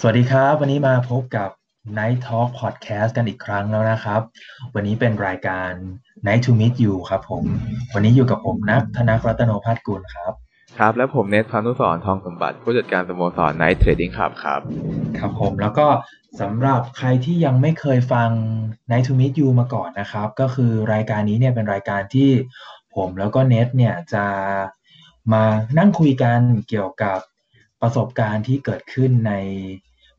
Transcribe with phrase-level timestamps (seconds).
[0.00, 1.50] สวัสดีครับ วันนี้มาพบกับ
[1.98, 4.20] Night Talk Podcast กันอีกครั้งแล้วนะครับ
[4.74, 5.70] วันนี้เป็นรายการ
[6.26, 7.44] Night to Meet You ครับผม
[7.94, 10.32] วันนี้อยู่กับผมนักธนกรัตโนภาสกุลครับ
[10.78, 14.60] ครับ และผมเนทพานุสรทองสมบัติ ผู้จัดการสโมสร Night Trading Club ครับ
[15.18, 15.86] ครับผมแล้วก็
[16.40, 18.30] สำหรับใครที่ยังไม่เคยฟัง
[18.90, 22.30] Night to Meet You มาก่อนนะครับ ก็คือรายการนี้เนี่ยเป็นรายการที่
[22.96, 24.24] ผมแล้วก็เนทเนี่ยจะ
[25.32, 25.44] มา
[25.78, 26.38] นั่งคุยกัน
[26.68, 27.20] เกี่ยวกับ
[27.82, 29.32] ประสบการณ์ที่เกิดขึ้นใน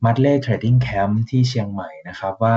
[0.04, 2.56] Mudley Trading Camp ที่เชียงใหม่นะครับว่า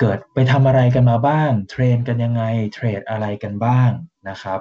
[0.00, 2.42] เกิดไปทำอะไรกันมาบ้าง train กันยังไง
[2.74, 3.90] trade อะไรกันบ้าง
[4.28, 4.58] นะครับ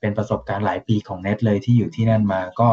[0.00, 2.70] เป็นประสบการณ์หลายปีของเน็ตเลยที่อยู่ที่นั่นมาก็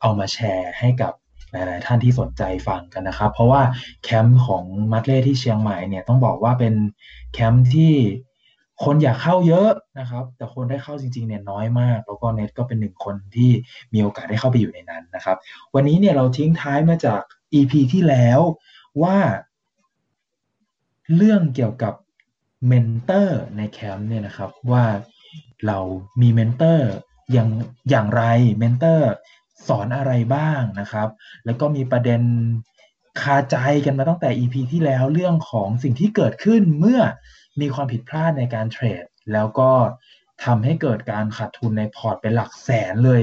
[0.00, 1.12] เอามาแชร์ให้กับ
[1.52, 3.62] หลาย ๆ ท่านที่สนใจฟังกันนะครับ เพราะว่า
[4.04, 6.74] แคมป์ของ Mudley ที่เชียงใหม่เนี่ยต้องบอกว่าเป็น
[7.32, 7.94] แคมป์ที่
[8.84, 13.50] คนอยากเข้าเยอะนะครับ แต่คนได้เข้าจริงๆเนี่ยน้อยมาก แล้วก็เน็ตก็เป็นหนึ่งคนที่
[13.92, 15.36] มีโอกาสได้เข้าไปอยู่ในนั้นนะครับ
[15.74, 17.22] วันนี้เนี่ยเราทิ้งท้ายมาจาก
[17.54, 18.40] EP ที่แล้ว
[19.02, 19.18] ว่า
[21.16, 21.94] เรื่องเกี่ยวกับ
[22.68, 24.84] mentor ในแคมป์เนี่ยนะครับว่า
[25.66, 25.78] เรา
[26.20, 26.88] มี mentor
[27.32, 27.50] อย่าง
[27.90, 28.22] อย่างไร
[28.58, 29.10] mentor
[29.68, 31.08] สอนอะไรบ้างนะครับ
[31.44, 32.22] แล้วก็มีประเด็น
[33.20, 37.00] คาใจกันมาตั้งแต่ EP ที่แล้วเรื่องของสิ่งที่เกิดขึ้นเมื่อ
[37.60, 39.70] มีความผิดพลาดในการ trade แล้วก็
[40.44, 43.22] ทำให้เกิดการขาดทุนใน port เป็นหลักแสนเลย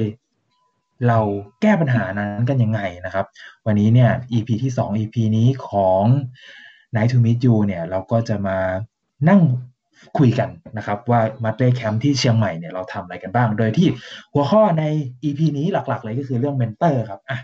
[1.08, 1.20] เรา
[1.62, 3.26] แก้ปัญหานั้นกันยังไงนะครับ
[3.66, 6.04] วันนี้เนี่ย EP ที่ 2 EP นี้ของ
[6.96, 8.58] Nice to Meet You เนี่ยเราก็จะมา
[9.30, 9.42] นั่ง
[10.18, 13.88] คุยกันนะครับว่ามัดเ y แคมป์ที่เชียงใหม่เนี่ยเราทำอะไรกันบ้าง โดยที่
[14.34, 14.84] หัวข้อใน
[15.24, 17.40] EP นี้หลักๆ เลยก็คือเรื่อง mentor ครับอะ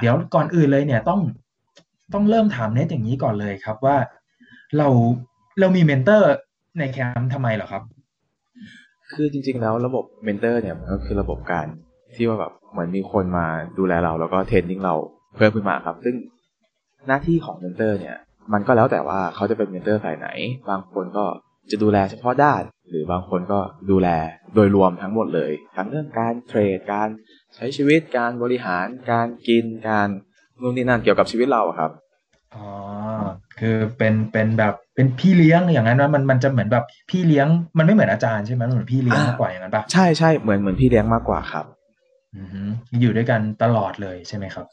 [0.00, 1.20] เดี๋ยวก่อนอื่นเลยเนี่ยต้อง
[2.14, 3.96] ต้องเริ่มถามเน็ตอย่างนี้ก่อนเลยครับว่า
[4.78, 4.88] เรา
[5.60, 6.28] เรามี mentor
[6.78, 7.82] ในแคมป์ทำไมเหรอครับ
[9.12, 11.66] คือจริง ๆ แล้วระบบ mentor เนี่ยมันก็คือระบบการ
[12.14, 13.46] ที่ว่าแบบเหมือนมีคนมา
[13.78, 14.94] ดูแลเรา แล้วก็ training เรา
[15.36, 16.14] เพิ่มขึ้นมาครับ ซึ่ง
[17.06, 18.16] หน้าที่ของ mentor เนี่ย
[18.52, 20.28] มันก็แล้วแต่ว่าเขาจะเป็น mentor สายไหน
[20.70, 21.24] บางคนก็
[21.70, 24.08] จะดูแลเฉพาะด้าน หรือบางคนก็ดูแล
[24.54, 27.08] โดยรวมทั้งหมดเลย ทั้งเรื่องการ trade การ
[27.54, 30.08] ใช้ชีวิตการบริหาร การกินการ
[30.60, 31.90] นู่นนี่นั่นเกี่ยวกับชีวิตเราครับ
[32.54, 32.68] อ๋อ
[33.58, 37.46] คือเป็นเป็นแบบเป็นพี่เลี้ยงอย่างนั้นว่ามันมันจะเหมือนแบบพี่เลี้ยง
[37.78, 41.64] มันไม่เหมือนอาจารย์ใช่ไหมมันเหมือนพี่เลี้ยงมากกว่าอย่างนั้นปะใช่ใช่เหมือนเหมือนพี่เลี้ยงมากกว่าครับ
[42.36, 42.62] อือฮึ
[43.00, 44.66] อยู่ด้วยกันตลอดเลยใช่ไหมครับ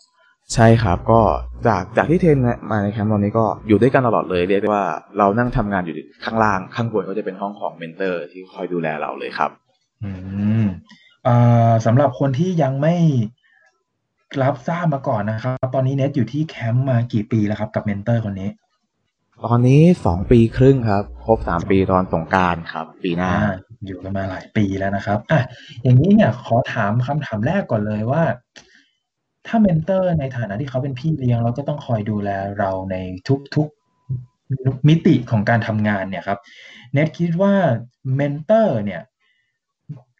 [0.53, 1.19] ใช่ครับก็
[1.67, 2.37] จากจากที่ train
[2.71, 4.85] มาในแคมป์ตอนนี้ก็อยู่ด้วยกันตลอดเลยเรียกได้ว่า
[5.17, 5.95] เรานั่งทำงานอยู่
[6.25, 9.51] ข้างล่างข้างบนก็จะเป็นห้องของ mentor ที่คอยดูแลเราเลยครับ
[10.03, 10.11] อื
[10.63, 10.65] ม
[11.23, 11.35] เอ่
[11.69, 12.95] อสำหรับคนที่ยังไม่
[14.41, 18.49] รับทราบมาก่อนนะครับ ตอนนี้เน็ตอยู่ที่แคมป์มากี่ปีแล้วครับ กับ mentor คนนี้
[19.45, 23.53] ตอนนี้สองปีครึ่งครับ ครบสามปีตอนสงกรานต์ครับ ปีหน้าอ่า
[23.85, 25.41] อยู่กันมาหลายปีแล้วนะครับอะ
[25.83, 28.23] อย่างนี้เนี่ยขอถามคำถามแรกก่อนเลยว่า
[29.47, 32.29] ถ้า mentor ในฐานะที่เขาเป็นพี่เลี้ยงเราก็ต้องคอยดูแล
[32.59, 32.95] เราใน
[33.55, 36.39] ทุกๆมิติของการทำงานเนี่ยครับ
[36.93, 37.53] เน็ตคิดว่า
[38.15, 39.01] mentor เนี่ย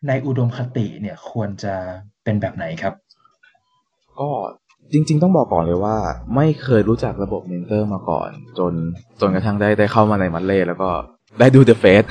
[0.08, 1.76] ในอุดมคติเนี่ยควรจะ
[2.24, 2.94] เป็นแบบไหนครับ
[4.20, 4.30] ก็
[4.94, 5.96] จริง ๆ ต้องบอกก่อนเลยว่า
[6.36, 8.30] ไม่เคยรู้จักระบบ mentor มาก่อน
[8.60, 8.74] จน
[9.22, 10.90] จนกระทั่งได้ได้เข้ามาใน Mudley แล้วก็
[11.40, 12.08] ได้ดู The Face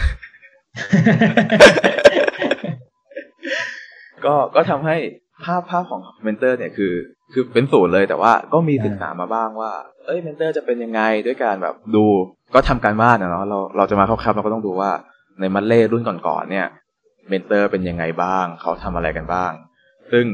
[4.25, 4.97] ก็ก็ทำให้
[5.45, 6.93] ภาพภาพของ mentor เนี่ยคือ
[7.33, 9.73] คือเป็นศูนย์เลยแต่ว่าก็มีศึกษามาบ้างว่า
[10.07, 12.05] เอ้ย mentor จะเป็นยังไงด้วยการแบบดู
[12.55, 14.91] ก็ทำการบ้านนะเนาะเราเราจะมาเข้าแคมป์เราก็ต้องดูว่า
[15.39, 16.67] ใน Mudley รุ่นก่อนๆเนี่ย
[17.29, 19.53] mentor เป็นยังไงบ้าง เขาทำอะไรกันบ้าง
[20.13, 20.27] ซึ่ง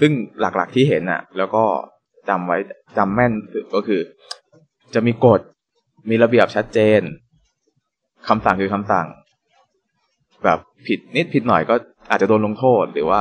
[0.00, 1.64] ซึ่งหลักๆที่เห็นอะแล้วก็
[2.28, 2.58] จำไว้
[2.98, 4.00] จำแม่นสุดก็คือ
[4.94, 5.40] จะมีกฎ
[6.10, 7.00] มีระเบียบชัดเจน
[8.28, 9.06] คำสั่งคือคำสั่ง
[10.44, 11.74] แบบผิดนิดผิดหน่อยก็
[12.10, 13.20] อาจจะโดนลงโทษ หรือว่า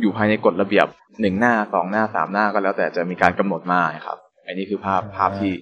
[0.00, 0.86] อยู่ภายในกฎระเบียบ
[1.20, 5.52] หนึ่งหน้าสองหน้าสามหน้าก็แล้วแต่จะมีการกำหนดมาครับ อันนี้คือภาพภาพที่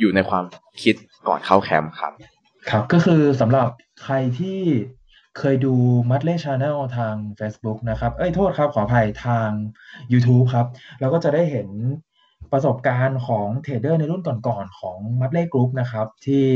[0.00, 0.44] อยู่ในความ
[0.82, 0.94] คิด
[1.28, 2.12] ก่อนเข้าแคมป์ครับ
[2.70, 3.68] ครับก็คือสำหรับ
[4.02, 4.60] ใครที่
[5.38, 5.74] เคยดู
[6.10, 9.48] Mudley Channel ทาง Facebook นะครับ เอ้ยโทษครับขออภัยทาง
[10.12, 10.66] YouTube ครับ
[11.00, 11.68] เราก็จะได้เห็น
[12.52, 16.46] ประสบการณ์ของ trader ในรุ่นก่อนๆของ Mudley Group นะครับ ที่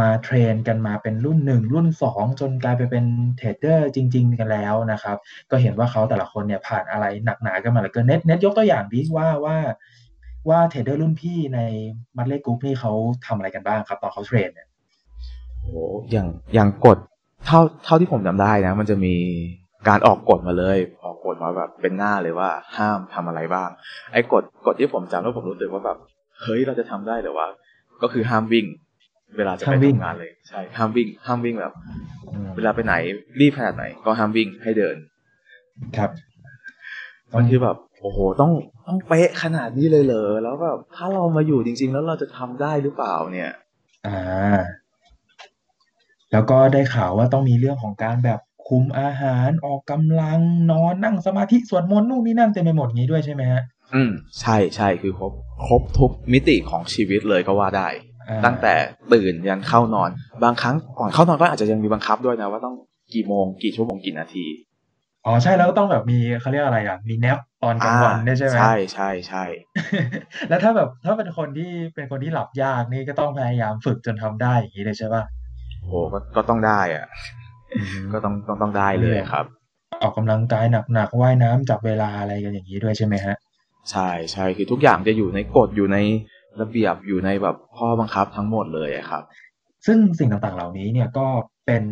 [0.00, 3.04] มา train กันมาเป็นรุ่นหนึ่งรุ่นสองจนกลายไปเป็น
[3.36, 5.16] trader จริง ๆ กันแล้วนะครับ
[5.50, 9.56] ก็เห็นว่าเขาแต่ละคนเนี่ยผ่านอะไรหนักหนากันมาเหลือเกินเน็ตเน็ตยกตัวอย่างดิว่าว่า
[10.48, 11.60] ว่า trader รุ่นพี่ใน
[12.16, 12.92] Mudley Group นี่เขา
[13.26, 14.68] ทำอะไรกันบ้างครับ ตอนเขา train เนี่ย
[15.60, 16.98] โอ้อย่างอย่างกฎ
[17.46, 19.14] เท่าเท่าที่ผมจำได้นะ มันจะมี
[19.88, 23.68] การออกกฎมาเลย ออกกฎมาแบบเป็นหน้าเลยว่าห้ามทำอะไรบ้าง
[24.12, 25.98] ไอ้กฎกฎที่ผมจำแล้วผมรู้สึกว่าแบบ
[26.42, 27.46] เฮ้ยเราจะทำได้หรือว่า
[28.02, 28.66] ก็คือห้ามวิ่ง
[29.36, 31.72] เวลาจะไปห้ามวิ่งทำงานเลยใช่ห้ามวิ่ง ห้ามวิ่งแบบ
[32.32, 32.94] อืมเวลาไปไหน
[33.40, 34.96] รีบขนาดไหน ก็ห้ามวิ่งให้เดิน
[35.96, 36.10] ครับ
[37.36, 38.52] มันคือแบบโอ้โหต้อง
[38.86, 43.50] ต้องเป๊ะขนาดนี้เลยเหรอแล้วแบบถ้าเรามาอยู่จริง ๆ แล้วเราจะทำได้หรือเปล่าเนี่ย
[44.06, 44.18] อ่า
[46.32, 50.40] แล้วก็ได้ข่าวว่าต้องมีเรื่องของการแบบคุมอาหารออกกำลัง
[50.70, 53.62] นอนนั่งสมาธิสวดมนต์นู่นนี่นั่นเต็มไปหมดงี้ด้วยใช่ไหมฮะ
[53.94, 54.10] อืม
[54.40, 55.32] ใช่ใช่คือครบ
[55.66, 57.88] ครบทุกมิติของชีวิตเลยก็ว่าได้
[58.28, 58.74] อ่าตั้งแต่
[59.12, 60.10] ตื่นยันเข้านอน
[60.44, 62.74] บางครั้งก่อนเข้านอนก็อาจจะยังมีบังคับด้วยนะว่าต้อง
[63.14, 64.46] กี่โมงกี่ชั่วโมงกี่นาที
[65.26, 69.44] อ๋อใช่แล้วก็ต้องแบบมีเขาเรียกอะไรอะมีแนปตอนกลางวันอ่าด้วยใช่ไหมใช่ใช่ใช่
[70.48, 75.22] แล้วถ้าแบบถ้าเป็นคนที่เป็นคนที่หลับยากนี่ก็ต้องพยายามฝึกจนทำได้อย่างนี้เลยใช่ป่ะ
[75.88, 77.06] โหก็ก็ต้องได้อะ
[78.12, 79.44] ก็ต้องต้องต้องได้เลยครับ
[80.02, 80.64] ออกกำลังกาย
[80.94, 83.36] หนักๆว่ายน้ำจับเวลาอะไรกันอย่างนี้ด้วยใช่ไหมฮะ
[83.90, 85.98] ใช่ใช่คือทุกอย่างจะอยู่ในกฎอยู่ใน
[86.60, 89.22] ระเบียบอยู่ในแบบข้อบังคับทั้งหมดเลยอะครับ
[89.86, 91.26] ซึ่งสิ่งต่างๆเหล่านี้เนี่ยก็
[91.66, 91.84] เป็น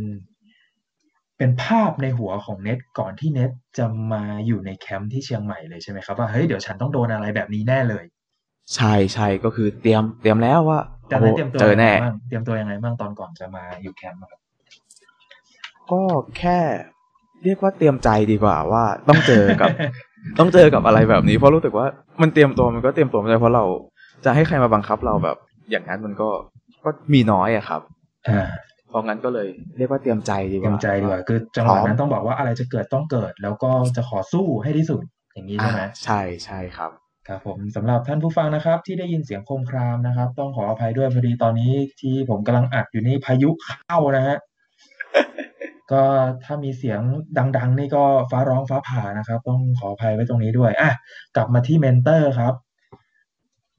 [1.38, 8.04] เป็นภาพในหัวของเน็ตก่อนที่เน็ตจะมาอยู่ในแคมป์ที่เชียงใหม่เลยใช่ไหมครับว่าเฮ้ยเดี๋ยวฉันต้องโดนอะไรแบบนี้แน่เลย
[8.74, 14.40] ใช่ใช่ก็คือเตรียมเตรียมแล้วว่า แต่โอ้นั้นโหเตรียมตัวเจอแน่ยังไงบ้างเตรียมตัวยังไงบ้างตอนก่อนจะมาอยู่แคมป์อะครับ
[15.90, 16.00] ก็
[16.38, 16.58] แค่
[17.44, 19.68] เรียกว่าเตรียมใจดีกว่าว่าต้องเจอกับ
[20.38, 21.86] ต้องเจอกับอะไรแบบนี้เพราะรู้สึกว่า
[22.22, 23.64] มันเตรียมตัวมันก็เตรียมตัวไม่ได้เพราะเรา
[24.24, 25.36] จะให้ใครมาบังคับเราแบบ
[25.70, 26.28] อย่างนั้นมันก็
[26.84, 27.80] ก็มีน้อยอะครับ
[28.28, 28.48] อ่า
[28.88, 29.48] เพราะงั้นก็เลย
[29.78, 35.00] เรียกว่าเตรียมใจดีกเตรียว่ามใจดีกว่าคือจังหวะพร้อมนั้นต้องบอกว่าอะไรจะเกิดต้องเกิด แล้วก็จะขอสู้ให้ที่สุด
[35.34, 36.90] อย่างนี้ใช่ไหมอ่าใช่ใช่ครับ
[37.26, 44.36] ครับผมสำหรับท่านผู้ฟังนะครับ ที่ได้ยินเสียงโครมครามนะครับ ต้องขออภัยด้วยพอดีตอนนี้ที่ผมกำลังอัดอยู่นี่พายุเข้านะฮะ
[45.92, 46.02] ก็
[46.44, 47.00] ถ้ามีเสียง
[47.56, 50.90] ดัง ๆ นี่ก็ฟ้าร้องฟ้าผ่านะครับ ต้องขออภัยไว้ตรงนี้ด้วยอะ
[51.36, 52.54] กลับมาที่ mentor ครับ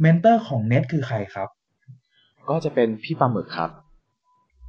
[0.02, 1.50] mentor ของเน็ตคือใครครับ
[2.50, 3.70] ก็จะเป็นพี่ปลาหมึกครับ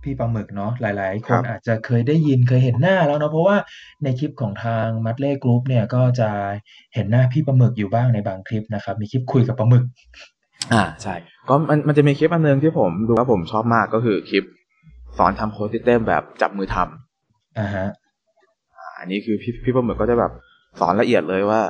[0.03, 3.57] พี่ปลาหมึกเนาะหลาย ๆ คนครับ อาจจะเคยได้ยินเคยเห็นหน้าแล้วเนาะ เพราะว่า
[4.05, 6.31] ในคลิปของทาง Mudley Group เนี่ย ก็จะ
[6.95, 9.85] เห็นหน้าพี่ปลาหมึกอยู่บ้างในบางคลิปนะครับ มีคลิปคุยกับปลาหมึก
[10.73, 11.15] อ่าใช่
[11.49, 14.45] ก็มันมันจะมีคลิปอันหนึ่งที่ผมดูว่าผมชอบมากก็คือคลิป
[15.19, 17.87] สอนทำ code system แบบจับมือทำ อ่าฮะ
[18.77, 20.33] อ่าอันนี้คือพี่พี่ปลาหมึกก็จะแบบ
[20.81, 21.61] สอนละเอียดเลยว่า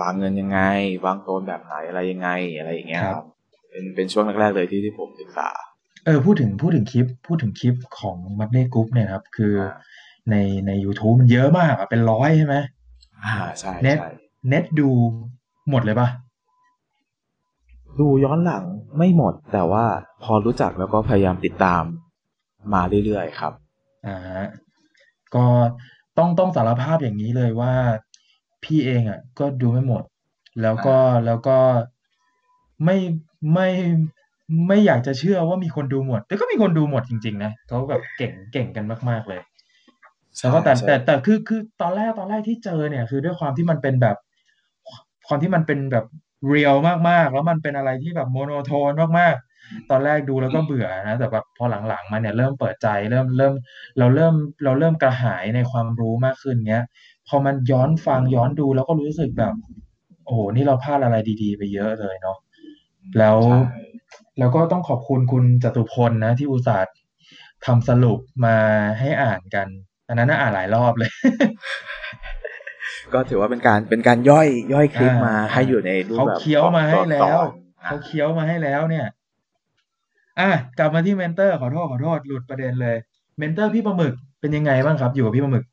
[0.00, 0.60] วางเงินยังไง
[1.04, 2.28] วางโซนแบบไหนอะไรยังไง
[2.58, 3.26] อะไรอย่างเงี้ยครับ ครับ
[3.70, 5.48] เป็นเป็นช่วงแรกๆเลยที่ที่ผมศึกษา
[6.04, 9.72] เออพูดถึงพูดถึงคลิป พูดถึงคลิปของ Mudley Group เนี่ยครับ คืออา
[10.30, 10.36] ใน
[10.66, 12.56] ใน YouTube มันเยอะมากอะเป็นร้อยใช่ไหม
[13.24, 14.10] อ่าใช่เน็ตใช่
[14.48, 14.88] เน็ตดู
[15.70, 16.08] หมดเลยปะ
[18.00, 18.64] ดูย้อนหลัง
[18.98, 19.84] ไม่หมด แต่ว่า
[20.22, 21.82] พอรู้จักแล้วก็พยายามติดตาม
[22.74, 23.52] มาเรื่อยๆครับ
[24.06, 24.44] อ่าฮะ
[25.34, 25.44] ก็
[26.18, 27.74] ต้องต้องสารภาพอย่างนี้เลยว่า
[28.64, 30.02] พี่เองอะ ก็ดูไม่หมด
[30.62, 30.96] แล้วก็
[31.26, 31.58] แล้วก็
[32.84, 32.96] ไม่
[33.54, 33.68] ไม่
[34.68, 39.40] ไม่อยากจะเชื่อว่ามีคนดูหมด แต่ก็มีคนดูหมดจริง ๆ นะเขาแบบเก่งเก่งกันมากๆเลย
[40.38, 44.16] แต่ว่าแต่ใช่แต่แต่คือคือตอนแรกตอนแรกที่เจอเนี่ย คือด้วยความที่มันเป็นแบบ
[45.26, 46.04] ความที่มันเป็นแบบ
[46.48, 46.74] real
[47.08, 53.54] มากๆ แล้วมันเป็นอะไรที่แบบ monotone มากๆ ตอนแรกดูแล้วก็เบื่อนะ แต่แบบพอหลังๆมาเนี่ยเริ่มเปิดใจเริ่มเริ่ม
[53.98, 56.84] เราเริ่มเราเริ่มกระหายในความรู้มากขึ้นเงี้ย
[57.28, 59.54] พอมันย้อนฟังย้อนดูแล้วก็รู้สึกแบบ
[60.24, 62.38] โอ้โหนี่เราพลาดอะไรดี ๆ ไปเยอะเลยเนาะ
[63.18, 63.58] แล้วใช่
[64.38, 66.94] แล้วก็ต้องขอบคุณคุณจตุพลนะ ที่อุตส่าห์
[67.66, 68.56] ทำสรุปมา
[68.98, 69.68] ให้อ่านกัน
[70.08, 71.10] อันนั้นน่าอ่านหลายรอบเลย
[73.14, 77.48] ก็ถือว่าเป็นการเป็นการย่อยย่อยคลิปอ่ามมาให้อยู่ในรูปเขาแบบเคี้ยวมาให้แล้สวอน
[77.84, 79.06] เขาเคี้ยวมาให้แล้วเนี่ย
[80.40, 82.96] อะกลับมาที่ mentor ขอโทษขอโทษหลุดประเด็นเลย
[83.38, 85.64] mentor พี่ปลาหมึกเป็นยังไงบ้างครับ อยู่กับพี่ปลาหมึก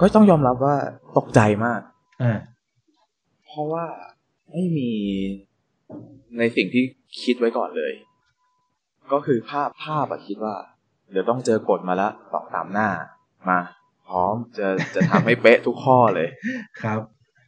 [0.00, 0.76] ก็ต้องยอมรับว่า
[1.16, 1.80] ตกใจมาก
[2.22, 2.38] อ่า
[3.46, 3.84] เพราะว่า
[4.50, 4.90] ไม่มี
[6.38, 6.84] ในสิ่งที่
[7.22, 7.92] คิดไว้ก่อนเลย
[9.12, 10.54] ก็คือภาพภาพอะคิดว่า
[11.12, 12.88] เดี๋ยวต้องเจอกฎมาละสองสามหน้า
[13.48, 13.58] มา
[14.08, 16.28] พร้อมจะจะทำให้เป๊ะทุกข้อเลย
[16.82, 17.00] ครับ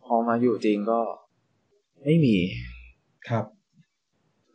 [0.07, 1.01] พอมาอยู่จริงก็
[2.05, 2.37] ไม่มี
[3.29, 3.45] ครับ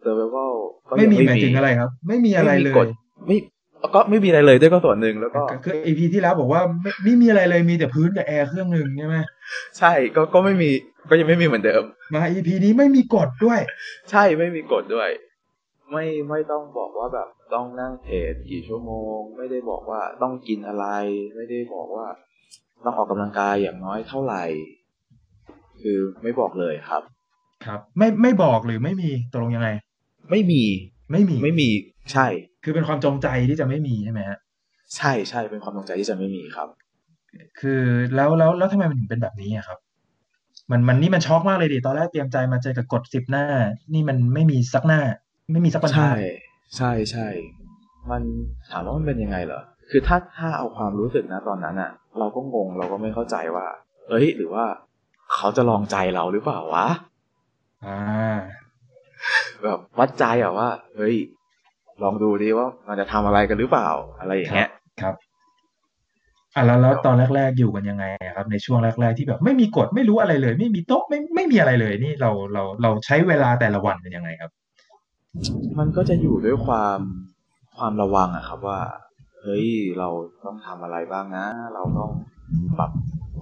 [0.02, 0.56] เซอร์ไ a ล
[0.90, 2.88] ก็ไม่ยังมีหมายถึงอะไรครับ ไม่มีอะไรเลยกฎ
[3.28, 3.38] ไม่
[3.96, 9.18] ก็ไม่มีอะไรเลยด้วยก็ส่วนหนึ่งแล้วก็คืออีพีที่แล้วบอกว่าไม่ไม่มีอะไรเลยมีแต่พื้นกับแอร์เครื่องหนึ่งใช่ไหม
[9.78, 10.70] ใช่ก็ก็ไม่มี
[11.10, 13.60] ก็ยังไม่มีเหมือนเดิม มาอีพีนี้ไม่มีกฎด้วย
[14.12, 15.10] ใช่ไม่มีกฎด้วย
[15.92, 20.86] ไม่ไม่ต้องบอกว่าแบบต้องนั่งเทรดกี่ชั่วโมง ไม่ได้บอกว่าต้องกินอะไร
[21.36, 22.08] ไม่ได้บอกว่า
[22.84, 24.44] ต้องออกกำลังกายอย่างน้อยเท่าไหร่
[25.82, 27.04] คือไม่บอกเลยครับ
[27.66, 29.70] ครับ ไม่ไม่บอกหรือไม่มีตกลงยังไง
[30.32, 30.64] ไม่มี
[31.12, 31.70] ไม่มีไม่มี
[32.12, 32.28] ใช่
[32.68, 34.38] คือเป็นความจงใจที่จะไม่มีใช่ไหมฮะ
[34.96, 36.68] ใช่ใช่เป็นความตรงใจที่จะไม่มีครับ
[37.60, 37.82] คือ
[38.16, 39.78] แล้วแล้วแล้วทำไมมันถึงเป็นแบบนี้อะครับ
[40.72, 43.46] มันมันนี่มันช็อกมากเลยดิตอนแรกเตรียมใจมาเจอกับกฎสิบหน้า
[43.94, 45.02] นี่มันไม่มีสักหน้า
[45.52, 46.14] ไม่มีสักปัญหาใช่
[46.78, 47.28] ใช่ใช่
[48.12, 48.22] มัน
[48.72, 53.68] ถามว่ามันเป็นยังไงเหรอคือถ้าถ้าเอาความรู้สึกนะตอนนั้นอะเราก็งงเราก็ไม่เข้าใจว่า
[54.10, 54.66] เอ้ย หรือว่า
[55.36, 56.88] เขาจะลองใจเราหรือเปล่าวะ
[57.86, 58.36] อ่า
[59.64, 61.16] แบบวัดใจอะว่า เฮ้ย
[62.04, 63.90] ลองดูดิว่ามันจะทำอะไรกันหรือเปล่า
[64.20, 64.70] อะไรอย่างเงี้ย
[65.02, 65.16] ครับ
[66.56, 74.52] อะแล้วแล้วตอนแรก ๆ อยู่กันยังไงอะครับ ในช่วงแรก ๆ ที่แบบไม่มีกฎไม่รู้อะไรเลย ไม่มีโต๊ะไม่ไม่มีอะไรเลย นี่เราเราเราใช้เวลาแต่ละวันเป็นยังไงครับ
[75.80, 77.00] มันก็จะอยู่ด้วยความ
[77.78, 78.80] ความระวังอะครับว่า
[79.42, 79.68] เฮ้ย
[80.00, 80.10] เรา
[80.46, 82.12] ต้องทำอะไรบ้างนะ เราต้อง
[82.80, 82.92] ปรับ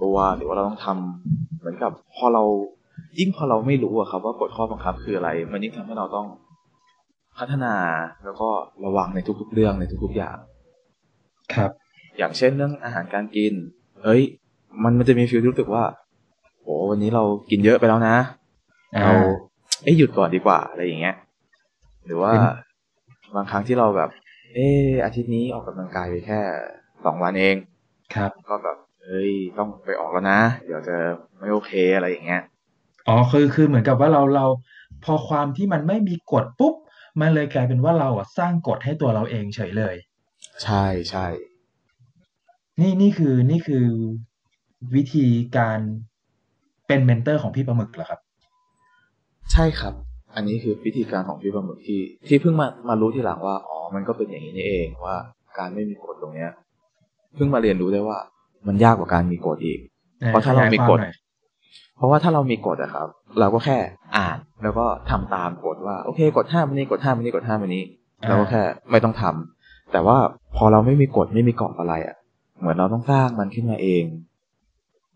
[0.02, 2.42] ตัวหรือว่าเราต้องทำเหมือนกับพอเรา
[3.18, 6.26] ยิ่งพอเราไม่รู้อะครับว่ากฎข้อบังคับคืออะไร มันยิ่งทำให้เราต้อง
[7.38, 7.74] พัฒนา
[8.24, 8.48] แล้วก็
[8.84, 10.36] ระวังในทุกๆเรื่องในทุกๆอย่าง
[11.54, 11.70] ครับ
[12.18, 13.52] อย่างเช่นเรื่องอาหารการกิน
[14.02, 14.22] เฮ้ย
[14.82, 15.84] มันมันจะมีฟีลที่รู้สึกว่า
[16.62, 18.16] โหวันนี้เรากินเยอะไปแล้วนะ
[18.96, 19.14] อ่าเรา
[19.82, 21.16] เอ้ยหยุดก่อนดีกว่าอะไรอย่างเงี้ย
[22.06, 24.10] หรือว่าเป็นบางครั้งที่เราแบบ
[24.54, 26.40] เอออาทิตย์นี้ออกกำลังกายไปแค่
[27.04, 27.56] สองวันเอง
[28.14, 30.96] ครับ ก็แบบเฮ้ยต้องไปออกแล้วนะ เดี๋ยวจะ
[31.38, 32.42] ไม่โอเคอะไรอย่างเงี้ย
[33.08, 34.46] อ๋อคือคือเหมือนกับว่าเราเรา
[35.04, 36.74] พอความที่มันไม่มีกฎปุ๊บ
[37.20, 39.94] มันเลยกลายเป็นว่าเราอะสร้างกฎให้ตัวเราเองเฉยเลย
[40.62, 41.26] ใช่ใช่
[42.80, 43.86] นี่นี่คือนี่คือ
[44.94, 45.78] วิธีการ
[46.86, 48.20] เป็นเมนเตอร์ของพี่ปลาหมึกเหรอครับ
[49.52, 49.94] ใช่ครับ
[50.34, 55.16] อันนี้คือวิธีการของพี่ปลาหมึกที่ ที่เพิ่งมามารู้ทีหลังว่าอ๋อมันก็เป็นอย่างนี้นี่เองว่า
[55.58, 56.50] การไม่มีกฎตรงเนี้ย
[57.34, 58.18] เพิ่งมาเรียนรู้ได้ว่า
[58.66, 59.80] มันยากกว่าการมีกฎอีก
[60.26, 61.14] เพราะถ้าเรามีกฎขยยควหน่อย
[61.96, 63.08] เพราะว่าถ้าเรามีกฎอะครับ
[63.40, 63.78] เราก็แค่
[64.16, 67.84] อ่านแล้วก็ทำตามกฎว่าโอเคกฎห้ามอันนี้กฎห้ามอันนี้กฎห้ามอันนี้
[68.28, 70.16] เราก็แค่ไม่ต้องทำแต่ว่า
[70.56, 72.16] พอเราไม่มีกฎไม่มีกรอบอะไรอะ
[72.60, 74.04] เหมือนเราต้องสร้างมันขึ้นมาเอง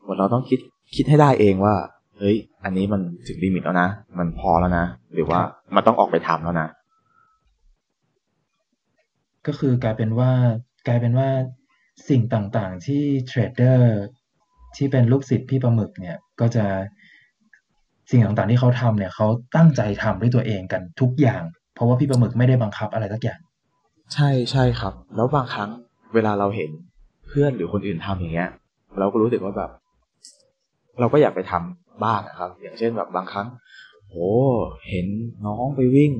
[0.02, 0.58] เหมือนเราต้องคิด
[0.96, 1.74] คิดให้ได้เองว่า
[2.18, 3.88] เฮ้ย อันนี้มันถึงลิมิตแล้วนะ
[4.18, 5.40] มันพอแล้วนะ หรือว่า
[5.74, 6.68] มันต้องออกไปทำแล้วนะ
[9.46, 10.30] ก็คือกลายเป็นว่า
[10.86, 11.28] กลายเป็นว่า
[12.08, 13.98] สิ่งต่างๆ ที่เทรดเดอร์
[14.76, 16.66] ที่เป็นลูกศิษย์พี่ปลาหมึกเนี่ย ก็จะ
[18.10, 19.26] สิ่งต่างๆที่เขาทำเนี่ยเขา
[19.56, 21.42] ตั้งใจทำด้วยตัวเองกันทุกอย่าง
[21.74, 23.40] เพราะว่าพี่ปลาหมึกไม่ได้บังคับอะไรสักอย่าง
[24.14, 25.70] ใช่ใช่ครับ แล้วบางครั้ง
[26.14, 26.70] เวลาเราเห็น
[27.28, 28.48] เพื่อนหรือคนอื่นทำอย่างเงี้ย
[28.98, 29.70] เราก็รู้สึกว่าแบบ
[31.00, 33.46] เราก็อยากไปทำบ้างนะครับ อย่างเช่นแบบบางครั้ง
[34.08, 34.16] โห
[34.88, 35.06] เห็น
[35.46, 36.12] น้องไปวิ่ง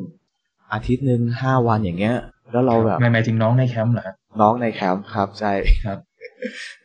[0.73, 2.17] อาทิตย์หนึ่งห้าวันอย่างเงี้ย
[2.53, 5.53] แล้วเราแบบหมายหมายถึงน้องในแคมป์เหรอฮะน้องในแคมป์ครับใช่
[5.85, 5.99] ครับ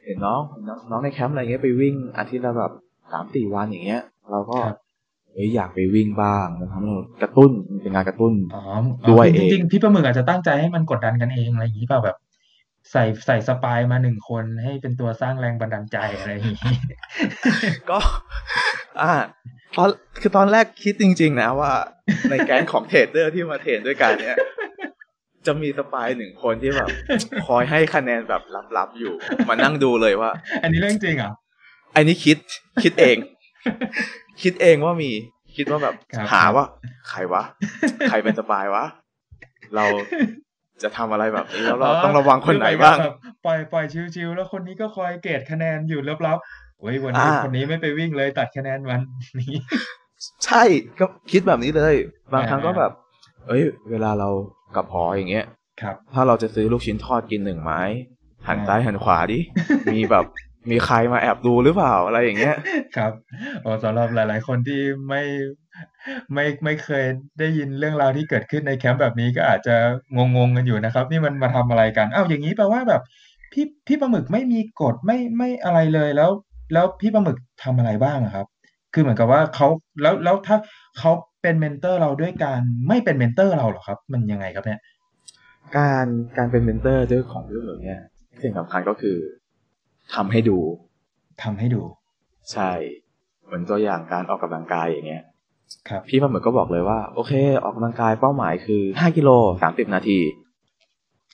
[0.04, 2.72] เห็นน้องน้องน้องในแคมป์อะไรเงี้ยไปวิ่งอาทิตย์ละแบบ
[3.12, 4.78] สามสี่วันอย่างเงี้ย เราก็ครับ
[5.36, 8.63] เอ้ยอยากไปวิ่งบ้างมันทำให้เรากระตุ้นมันเป็นงานกระตุ้นอ๋อ
[9.10, 12.18] ด้วยเอง จริงๆพี่ปลาหมึกอาจจะตั้งใจให้มันกดดันกันเองอะไรอย่างนี้เปล่าแบบ
[12.92, 16.77] ใส่ใส่ spy มาหนึ่งคนให้เป็นตัวสร้างแรงบันดาลใจอะไรอย่างนี้
[17.89, 17.98] ก็
[19.01, 19.13] อ่า
[19.77, 19.89] ตอน
[20.22, 21.72] คือตอนแรกคิดจริง ๆ นะว่า
[22.30, 24.38] ในแก๊งของเทรดเดอร์ที่มาเทรดด้วยกันเนี่ย
[25.46, 26.89] จะมีสปายหนึ่งคนที่แบบ
[27.46, 28.42] คอยให้คะแนนแบบ
[28.77, 29.13] ลับๆอยู่
[29.50, 30.32] มานั่งดูเลยว่า
[30.63, 31.32] อันนี้เรื่องจริงเหรอ
[31.94, 32.38] ไอ้นี่คิด
[32.84, 33.18] คิดเอง
[34.42, 35.12] คิดเองว่ามี
[35.56, 36.65] คิดว่าแบบครับหาว่า
[37.10, 37.44] ใครวะ
[38.10, 38.86] ใครเป็นสปายวะ
[39.75, 39.86] เรา
[40.84, 49.01] จะทำอะไรแบบนี้แล้วเราต้องระวังคนไหนบ้างคือเหมือนกับแบบปล่อยปล่อยชิวๆแล้วคนนี้ก็คอยเกรดคะแนนอยู่ลับๆเฮ้ยวันนี้อ่าคนนี้ไม่ไปวิ่งเลยตัดคะแนนวัน
[49.39, 49.56] นี้
[50.46, 50.63] ใช่
[51.00, 51.96] ก็คิดแบบนี้เลย
[52.34, 52.92] บางครั้งก็อ่าแบบ
[53.48, 53.62] เอ้ย
[53.92, 54.30] เวลาเรา
[54.75, 55.46] กลับหออย่างเงี้ย
[55.82, 57.82] ครับ ถ้าเราจะซื้อลูกชิ้นทอดกินหนึ่งไม้
[58.48, 59.39] หันอ่าซ้ายหันขวาดิ
[59.94, 60.25] มีแบบ
[60.72, 62.56] มีใครมาแอบดูหรือเปล่าอะไรอย่างเงี้ย
[62.98, 63.12] ครับ
[63.62, 65.24] โอ้สำหรับหลาย ๆ คนที่ไม่
[66.34, 67.06] ไม่ไม่เคย
[67.40, 69.76] ได้ยินเรื่องราวที่เกิดขึ้นในแคมป์แบบนี้ก็อาจจะ
[70.16, 73.02] งงๆกันอยู่นะครับ นี่มันมาทำอะไรกันอ้าวอย่างนี้แปลว่าแบบ
[73.52, 76.32] พี่พี่ปลาหมึกไม่มีกฎไม่ไม่อะไรเลยแล้ว
[76.74, 78.48] แล้วพี่ปลาหมึกทำอะไรบ้างอะครับ
[78.94, 79.68] คือเหมือนกับว่าเขา
[80.02, 80.58] แล้วแล้วถ้า
[81.00, 84.82] เขาเป็น mentor เราด้วยการไม่เป็น mentor เราเหรอครับ มันยังไงครับเนี่ย
[85.78, 86.06] การ
[86.38, 88.00] การเป็น mentor ด้วยของเรื่องแบบเนี้ย
[88.42, 89.18] สิ่งสำคัญก็คือ
[90.14, 90.58] ทำให้ดู
[91.44, 91.82] ทำให้ดู
[92.52, 92.72] ใช่
[93.46, 95.24] เหมือนตัวอย่างการออกกำลังกายอย่างเงี้ย
[95.90, 97.34] ครับพี่ปลาหมึกก็บอกเลยว่า โอเค
[97.64, 99.30] ออกกำลังกายเป้าหมายคือห้ากิโล
[99.64, 100.20] สามสิบนาที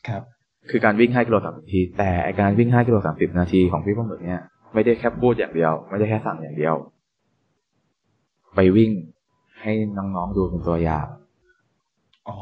[0.07, 0.21] ครับ
[0.69, 4.41] คือการวิ่งห้ากิโลสามสิบนาที แต่ไอ้การวิ่งห้ากิโลสามสิบนาทีของพี่ปลาหมึกเนี่ย
[4.73, 6.75] ไม่ได้แค่พูดอย่างเดียว ไม่ได้แค่สั่งอย่างเดียว
[8.55, 8.91] ไปวิ่ง
[9.61, 11.07] ให้น้องๆดูเป็นตัวอย่าง
[12.29, 12.39] อ๋อ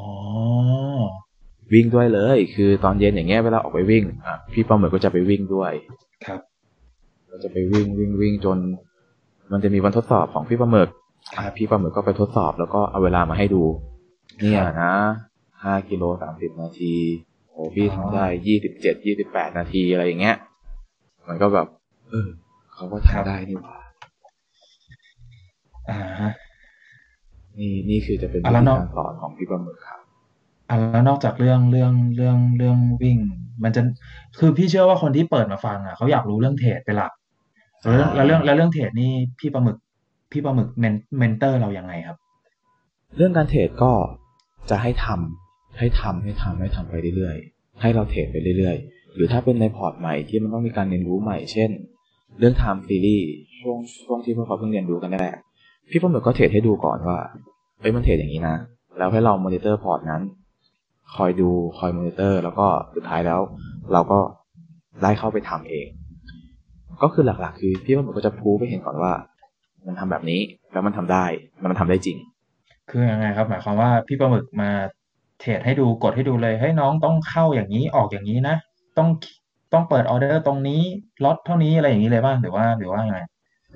[1.74, 5.72] วิ่งด้วยเลย คือตอนเย็นอย่างเงี้ยเวลาออกไปวิ่งอะพี่ปลาหมึกก็จะไปวิ่งด้วย
[6.26, 6.42] ครับ
[7.30, 8.58] ก็จะไปวิ่งวิ่งวิ่งจน
[9.52, 10.90] มันจะมีวันทดสอบของพี่ปลาหมึก
[11.38, 13.64] อะพี่ปลาหมึกก็ไปทดสอบแล้วก็เอาเวลามาให้ดู
[14.40, 14.94] เนี่ยนะ
[15.64, 16.94] ห้ากิโลสามสิบนาที
[17.50, 20.38] โอ้พี่ทำได้ยี่สิบเจ็ดยี่สิบแปดนาทีอะไรอย่างเงี้ย
[21.28, 21.68] มันก็แบบ
[22.10, 22.28] เออ
[22.74, 23.78] เขาก็ครับทำได้นี่หว่า
[25.90, 26.32] อ่าฮะ
[27.58, 30.00] นี่นี่คือจะเป็นอะวิแล้วธีนอกการสอนของพี่ปลาหมึกครับ
[30.70, 33.20] อะแล้วนอกจากเรื่องเรื่องเรื่องเรื่องวิ่ง
[33.64, 33.82] มันจะ
[34.40, 37.12] คือพี่เชื่อว่าคนที่เปิดมาฟังอะเขาอยากรู้เรื่อง trade เป็นหลัก
[38.16, 39.78] แล้วเรื่องแล้วเรื่อง trade นี่พี่ปลาหมึก
[40.32, 42.18] พี่ปลาหมึก men- mentor เรายังไงครับ
[43.18, 43.92] เรื่องการ trade ก็
[44.70, 51.70] จะให้ทำให้ทำให้ทำให้ทำไปเรื่อยๆ ให้เรา trade ไปเรื่อยๆ หรือถ้าเป็นในพอร์ตใหม่ที่มันต้องมีการเรียนรู้ใหม่ เช่น
[52.40, 53.24] เรื่อง time series
[53.62, 55.38] ช่วงช่วงที่พวกเขาเพิ่งเรียนรู้กันนี่แหละ
[55.90, 57.18] พี่ปลาหมึกก็ trade ให้ดูก่อนว่า
[57.80, 58.56] เอ้ยมัน trade อย่างนี้นะ
[58.98, 60.22] แล้วให้เรามอนิเตอร์พอร์ตนั้น
[61.16, 63.40] คอยดูคอยมอนิเตอร์ แล้วก็สุดท้ายแล้ว
[63.94, 64.20] เราก็
[65.04, 65.88] ได้เข้าไปทำเอง
[67.02, 69.14] ก็คือหลักๆ คือพี่ปลาหมึกก็จะ prove ให้เห็นก่อนว่า
[69.88, 70.42] มันทำแบบนี้
[70.74, 71.26] แล้วมันทำได้
[71.60, 72.18] แล้วมันทำได้จริง
[72.90, 74.70] คือยังไงครับ หมายความว่าพี่ปลาหมึกมา
[75.40, 78.56] trade ให้ดูกดให้ดูเลยให้น้องต้องเข้าอย่างนี้ออกอย่างนี้นะ
[78.98, 79.08] ต้อง
[79.74, 80.82] ต้องเปิดออเดอร์ตรงนี้
[81.24, 83.20] ล็อตเท่านี้อะไรอย่างนี้เลยบ้างหรือว่าหรือว่ายังไง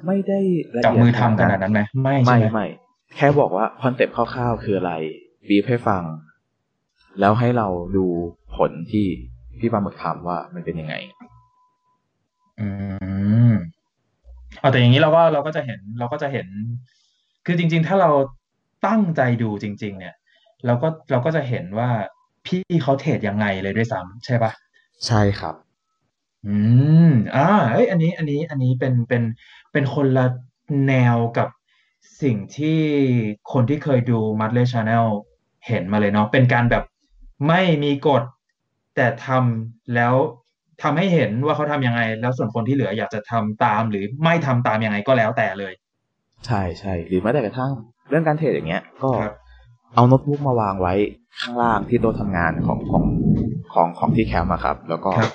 [0.07, 0.39] ไม่ได้
[0.75, 2.67] ละจับเอียดมือทำขนาดนั้นไหมไม่ไม่ใช่ไหมไม่
[3.15, 4.93] แค่บอกว่าคอนเซ็ปต์คร่าวๆคืออะไร
[5.47, 6.01] บีฟให้ฟัง
[7.19, 7.67] แล้วให้เรา
[7.97, 8.05] ดู
[8.55, 9.05] ผลที่
[9.59, 10.95] พี่ปาหมึกทำว่ามันเป็นยังไง
[12.59, 12.67] อื
[13.49, 13.53] ม
[14.59, 16.47] เอาแต่อย่างนี้เราก็เราก็จะเห็นเราก็จะเห็น
[17.45, 18.11] คือจริง ๆ ถ้าเรา
[18.87, 20.15] ตั้งใจดูจริง ๆ เนี่ย
[20.65, 21.89] เราก็เราก็จะเห็นว่า
[22.45, 24.51] พี่เขาเทรดยังไงเลยด้วยซ้ำใช่ปะ
[25.07, 25.55] ใช่ครับ
[26.47, 26.55] อื
[27.09, 29.23] มอ่าเอ้ยอันนี้อันนี้อันนี้เป็นเป็น
[29.71, 30.25] เป็นคนละ
[30.87, 31.49] แนวกับ
[32.21, 32.79] สิ่งที่
[33.51, 35.05] คนที่เคยดู m u d l e Channel
[35.67, 36.83] เห็นมาเลยเนาะเป็นการแบบ
[37.47, 38.23] ไม่มีกฎ
[38.95, 40.13] แต่ทำแล้ว
[40.83, 45.73] ทำให้เห็นว่าเขาทำยังไง แล้วส่วนคนที่เหลืออยากจะทำตาม หรือไม่ทำตามยังไงก็แล้วแต่เลย
[46.45, 47.71] ใช่ใช่หรือแม้แต่กระทั่ง
[48.09, 49.33] เรื่องการเทรดอย่างเงี้ย ก็ครับ
[49.95, 50.93] เอาโน้ตบุ๊กมาวางไว้
[51.41, 53.03] ข้างล่างที่โต๊ะทำงานของของ
[53.73, 55.31] ของของที่แคมป์อะครับ แล้วก็ครับ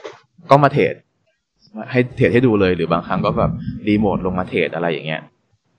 [0.50, 0.94] ก็มาเทรด
[1.90, 3.52] ให้เทรดให้ดูเลยหรือบางครั้งก็แบบ
[3.88, 5.22] รีโมทลงมาเทรดอะไรอย่างเงี้ย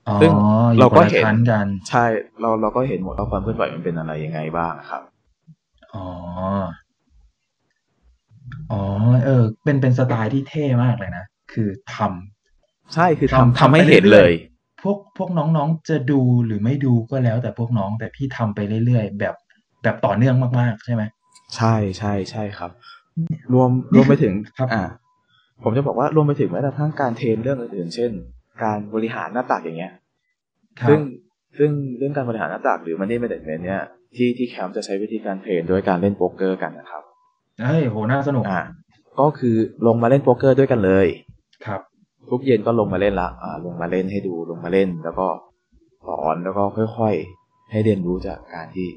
[0.08, 0.30] อ๋อซึ่ง
[0.74, 2.04] อยู่เราก็คนละเห็นชั้นกันใช่
[2.40, 5.02] เราเราก็เห็นหมดว่าความเคลื่อนไหวมันเป็นอะไรยังไงบ้างครับ
[5.94, 6.06] อ๋อ
[8.72, 8.82] อ๋อ
[9.24, 14.34] เออ เป็นเป็นสไตล์ที่เท่มากเลยนะ คือทำใช่คือทำทำทำให้ทำไปเห็นเรื่เลอยย
[14.82, 19.34] พวกพวกน้องๆจะดูหรือไม่ดูก็แล้ว แต่พวกน้องแต่พี่ทำไปเรื่อยๆ แบบ
[19.82, 21.02] แบบต่อเนื่องมากๆ ใช่ไหม
[21.56, 22.70] ใช่ใช่ใช่ครับ
[23.52, 24.84] รวมนี่รวมไปถึงครับ อ่า
[25.62, 28.10] ผมจะบอกว่ารวมไปถึงแม้กระทั่งการ train เรื่องอื่นๆเช่น
[28.62, 29.92] การบริหารหน้าตักอย่างเงี้ย
[30.80, 31.00] ครับ ซึ่ง
[31.58, 33.84] ซึ่งเรื่องการบริหารหน้าตักหรือ money manage เนี่ย
[34.16, 37.02] ที่ที่แคมป์จะใช้วิธีการ train โดยการเล่นโป๊กเกอร์กันนะครับ
[37.62, 38.62] เฮ้ยโหน่าสนุกอ่า
[39.20, 41.06] ก็คือลงมาเล่นโป๊กเกอร์ด้วยกันเลย
[41.66, 41.80] ครับ
[42.30, 45.26] ทุกเย็นก็ลงมาเล่นละอ่าลงมาเล่นให้ดูลงมาเล่น แล้วก็
[46.06, 46.62] สอนแล้วก็
[46.98, 48.88] ค่อยๆ ให้เรียนรู้จากการที่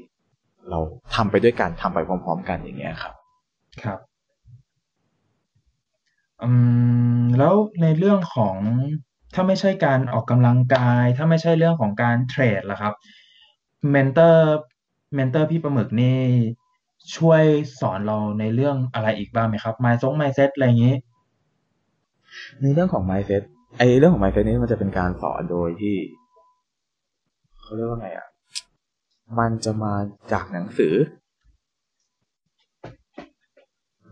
[0.70, 0.78] เรา
[1.14, 3.14] ทำไปด้วยกันทำไปพร้อม ๆ กันอย่างเงี้ยครับ
[3.82, 3.98] ครับ
[6.42, 6.50] อื
[7.18, 8.56] มแล้วในเรื่องของ
[9.34, 12.94] ถ้าไม่ใช่การออกกำลังกาย ถ้าไม่ใช่เรื่องของการเทรดล่ะครับ
[13.90, 16.18] mentor mentor พี่ปลาหมึกนี่
[17.16, 17.42] ช่วย
[17.80, 20.96] สอนเราในเรื่องอะไรอีกบ้างไหมครับ mind ซง mindset อะไรอย่างนี้
[22.60, 23.42] ในเรื่องของ mindset
[23.78, 25.96] ไอเรื่องของ mindset นี้มันจะเป็นการสอนโดยที่
[27.62, 28.28] เขาเรียกว่าไงอะ
[29.38, 29.94] มันจะมา
[30.32, 30.94] จากหนังสือ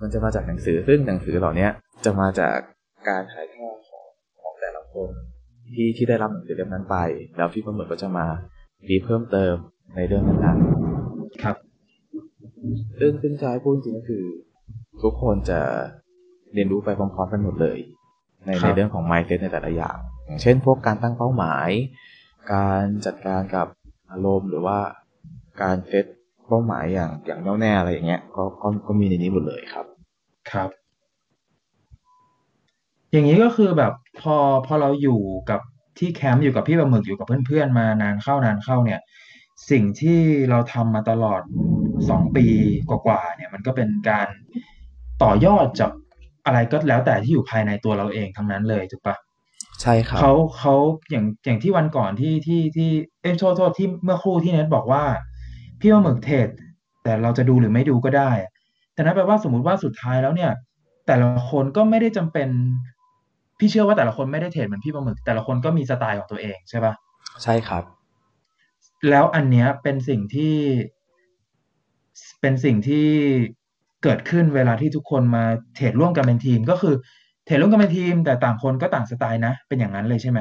[0.01, 1.71] มันจะมาจากหนังสือซึ่งหนังสือเหล่าเนี้ย
[2.05, 2.57] จะมาจาก
[3.09, 4.05] การถ่ายทอดของ
[4.41, 5.11] ของแต่ละคน
[5.75, 6.97] ที่ที่ได้รับหนังสือเล่มนั้นไป
[7.37, 8.27] แล้วพี่ประเมินก็จะมา
[8.89, 9.55] ดีเพิ่มเติม
[9.97, 10.92] ในเรื่องนั้นๆ
[11.43, 11.57] ครับ
[12.99, 14.25] ซึ่งซึ่งจะให้พูดจริงๆก็คือ
[15.03, 15.61] ทุกคนจะ
[16.55, 17.79] เรียนรู้ไปพร้อมๆกันหมดเลย
[18.47, 21.69] ในครับในเรื่องของ mindset ในแต่ละอย่าง อย่างเช่น พวกการตั้งเป้าหมาย
[22.53, 23.67] การจัดการกับ
[24.11, 24.79] อารมณ์หรือว่า
[25.63, 26.05] การเซต
[26.49, 29.87] เป้าหมายอย่างอย่างแน่วแน่อะไรอย่างเงี้ยก็ก็ก็มีในนี้หมดเลยครับ
[30.51, 30.71] ครับ
[33.13, 35.61] อย่างนี้ก็คือแบบพอพอเราอยู่กับ
[35.99, 39.01] ที่แคมป์อยู่กับพี่ปลาหมึกอยู่กับเพื่อนๆมานานเข้านานเข้าเนี่ย
[39.71, 40.21] สิ่งที่
[40.51, 41.43] เราทำมาตลอด
[42.09, 42.47] สองปี
[42.89, 44.29] กว่าๆเนี่ย มันก็เป็นการ
[45.23, 45.91] ต่อยอดจาก
[46.47, 49.17] อะไรก็แล้วแต่ที่อยู่ภายในตัวเราเองทั้งนั้นเลยถูกปะ
[49.83, 50.75] ใช่ครับเขาเขา
[51.11, 55.05] อย่างอย่างที่วันก่อนที่ที่ที่เอ้ยโทษโทษที่เมื่อครู่ที่เน็ตบอกว่า
[55.81, 56.49] พี่ว่าหมึกเทรด
[57.05, 58.31] แต่เราจะดูหรือไม่ดูก็ได้
[58.95, 60.51] แต่นั่นแปลว่าสมมุติว่าสุดท้ายแล้วเนี่ย
[61.07, 62.49] แต่ละคนก็ไม่ได้จำเป็น
[63.59, 66.95] พี่เชื่อว่าแต่ละคนไม่ได้เทรดเหมือนพี่ปลาหมึกแต่ละคนก็มีสไตล์ของตัวเองใช่ปะ
[67.43, 67.85] ใช่ครับ
[69.11, 70.57] แล้วอันเนี้ยเป็นสิ่งที่
[72.41, 73.09] เป็นสิ่งที่
[74.03, 76.95] เกิดขึ้นเวลาที่ทุกคนมาเทรดร่วมกันเป็นทีม ก็คือ
[77.45, 80.41] เทรดร่วมกันเป็นทีม แต่ต่างคนก็ต่างสไตล์นะ เป็นอย่างนั้นเลยใช่ไหม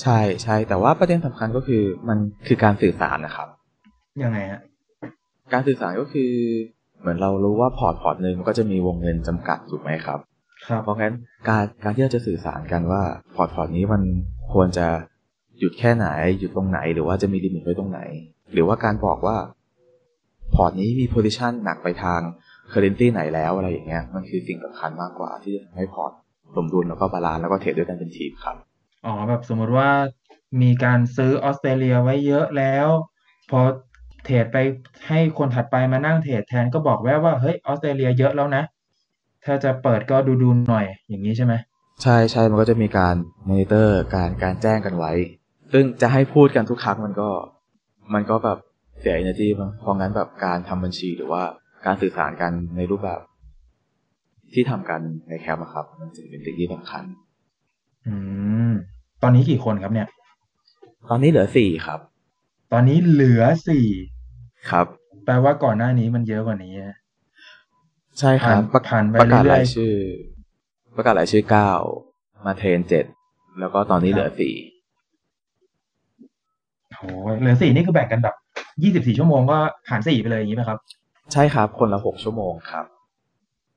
[0.00, 3.48] ใช่ใช่แต่ว่าประเด็นสำคัญก็คือมันคือการสื่อสารนะครับ
[4.22, 4.60] ยังไงฮะ
[5.52, 6.30] การสื่อสารก็คือ
[7.00, 10.18] เหมือนเรารู้ว่าพอร์ตพอร์ตหนึ่งมันก็จะมีวงเงินจำกัดถูกไหมครับ
[10.66, 11.14] ครับเพราะงั้น
[11.48, 13.02] การการที่เราจะสื่อสารกันว่า
[13.34, 14.02] พอร์ตพอร์ตนี้มัน
[14.52, 14.86] ควรจะ
[15.58, 16.06] หยุดแค่ไหน
[16.38, 18.00] หยุดตรงไหน หรือว่าจะมี limit ไว้ตรงไหน
[18.52, 19.36] หรือว่าการบอกว่า
[20.54, 22.20] พอร์ตนี้มี position หนักไปทาง
[22.68, 26.12] currency ไหนแล้วอะไรอย่างเงี้ยมันคือสิ่งสำคัญมากกว่าที่จะทำให้พอร์ต
[26.56, 28.56] สมดุลแล้วก็ balance แล้วก็เทรดด้วยกันเป็นทีมครับ
[29.06, 29.88] อ๋อแบบสมมุติว่า
[30.62, 32.88] มีการซื้อออสเตรเลียไว้เยอะแล้ว
[33.50, 33.60] พอ
[34.24, 34.58] เทรดไป
[35.08, 38.62] ให้คนถัดไปมานั่งเทรดแทนก็บอกแว่ว่าเฮ้ยออสเตรเลียเยอะแล้วนะ
[39.44, 41.54] ถ้าจะเปิดก็ดูดูหน่อยอย่างนี้ใช่ไหม
[42.02, 43.14] ใช่ใช่มันก็จะมีการ
[43.48, 45.12] มอนิเตอร์การการแจ้งกันไว้
[45.72, 47.28] ซึ่งจะให้พูดกันทุกครั้งมันก็
[48.14, 48.58] มันก็แบบ
[49.00, 51.42] เสีย energy มั้งเพราะงั้นแบบการทำบัญชีหรือว่า
[51.86, 53.20] การสื่อสารกันในรูปแบบ
[54.52, 57.04] ที่ทำกันในแคมป์อะครับ มันจึงเป็นสิ่งที่สำคัญ
[58.06, 58.14] อื
[58.70, 58.72] ม
[59.22, 60.08] ตอนนี้กี่คนครับเนี่ย
[61.10, 62.00] ตอนนี้เหลือสี่ครับ
[62.72, 63.86] ตอนนี้เหลือสี่
[64.70, 64.86] ครับ
[65.24, 66.96] แปลว่าก่อนหน้านี้มันเยอะกว่านี้นะ
[68.18, 69.94] ใช่ครับผ่านผ่านไปประกาศเรื่อยๆรายชื่อ
[70.96, 71.70] ประกาศรายชื่อเก้า
[72.46, 73.04] มาเทรนเจ็ด
[73.60, 74.54] แล้วก็ตอนนี้เหลือสี่
[77.02, 78.36] โอ้ยเหลือสี่นี่คือแบ่งกันแบบ
[78.82, 79.58] ยี่สิบสี่ชั่วโมงก็
[79.90, 80.78] หารสี่ไปเลยอย่างนี้ไหมครับ
[81.32, 82.86] ใช่ครับ คนละหกชั่วโมงครับ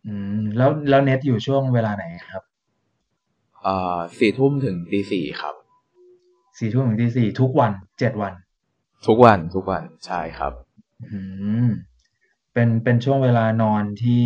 [0.08, 2.44] อืม แล้วแล้วเน็ตอยู่ช่วงเวลาไหนครับ
[3.64, 5.56] เอ่อสี่ทุ่มถึงตีสี่ครับ
[6.58, 8.34] สี่ทุ่มถึงตีสี่ทุกวันเจ็ดวัน
[9.08, 10.54] ทุกวันทุกวันใช่ครับ
[11.12, 11.20] อื
[11.66, 11.68] ม
[12.54, 14.24] เป็นเป็นช่วงเวลานอนที่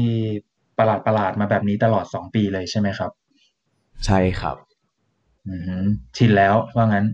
[0.77, 3.11] ประหลาดประหลาดมาแบบนี้ตลอดสองปีเลยใช่ไหมครับ
[4.05, 4.57] ใช่ครับ
[5.47, 5.85] อืม
[6.17, 7.05] ชินแล้วว่างั้น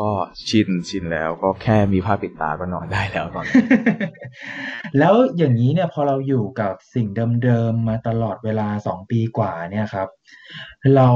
[0.00, 0.10] ก็
[0.48, 3.62] ชินชินแล้วก็แค่มีผ้าปิดตาก็นอนได้แล้วตอนนี้
[4.98, 7.08] แล้วอย่างนี้เนี่ยพอเราอยู่กับสิ่ง
[7.44, 10.08] เดิมๆมาตลอดเวลาสองปีกว่าเนี่ยครับ
[10.96, 11.08] เรา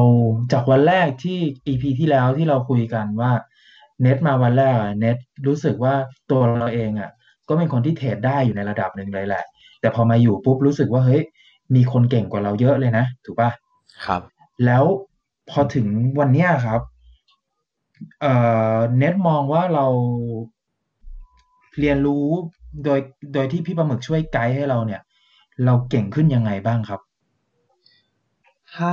[0.53, 3.33] จากวันแรกที่ EP ที่แล้วที่เราคุยกันว่า
[4.03, 5.17] เน็ตมาวันแรกอะเน็ต
[5.47, 5.95] รู้สึกว่า
[6.31, 7.11] ตัวเราเองอะ
[7.49, 9.45] ก็เป็นคนที่เทรดได้อยู่ในระดับหนึ่งเลยแหละ
[9.81, 11.23] แต่พอมาอยู่ปุ๊บรู้สึกว่าเฮ้ย
[11.75, 13.51] มีคนเก่งกว่าเราเยอะเลยนะ ถูกป่ะ
[14.07, 14.23] ครับ
[14.67, 14.85] แล้ว
[15.51, 15.87] พอถึง
[16.21, 16.81] วันเนี้ยครับ
[18.23, 18.35] เอ่
[18.75, 19.87] อเน็ตมองว่าเรา
[21.81, 22.27] เรียนรู้
[22.85, 23.01] โดย
[23.35, 25.01] โดยที่พี่ปลาหมึกช่วยไกด์ให้เราเนี่ย
[25.65, 27.01] เราเก่งขึ้นยังไงบ้างครับ
[28.75, 28.91] ถ้า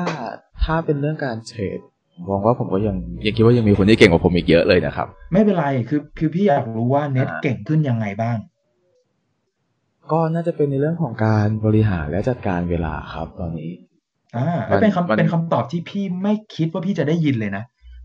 [0.63, 1.79] ถ้าเป็นเรื่องการเทรด
[2.15, 8.37] ผมมองว่าผมก็ยังยังคิดว่ายังมีคนที่เก่งกว่าผมอีกเยอะเลยนะครับ ไม่เป็นไรคือคือพี่อยากรู้ว่าเน็ตอ่าเก่งขึ้นยังไงบ้าง
[10.11, 13.71] ก็น่าจะเป็นในเรื่องของการบริหารและจัดการเวลาครับ ตอนนี้
[14.37, 17.63] อ่ามันเป็นมันคำเป็นคำตอบที่พี่ไม่คิดว่าพี่จะได้ยินเลยนะ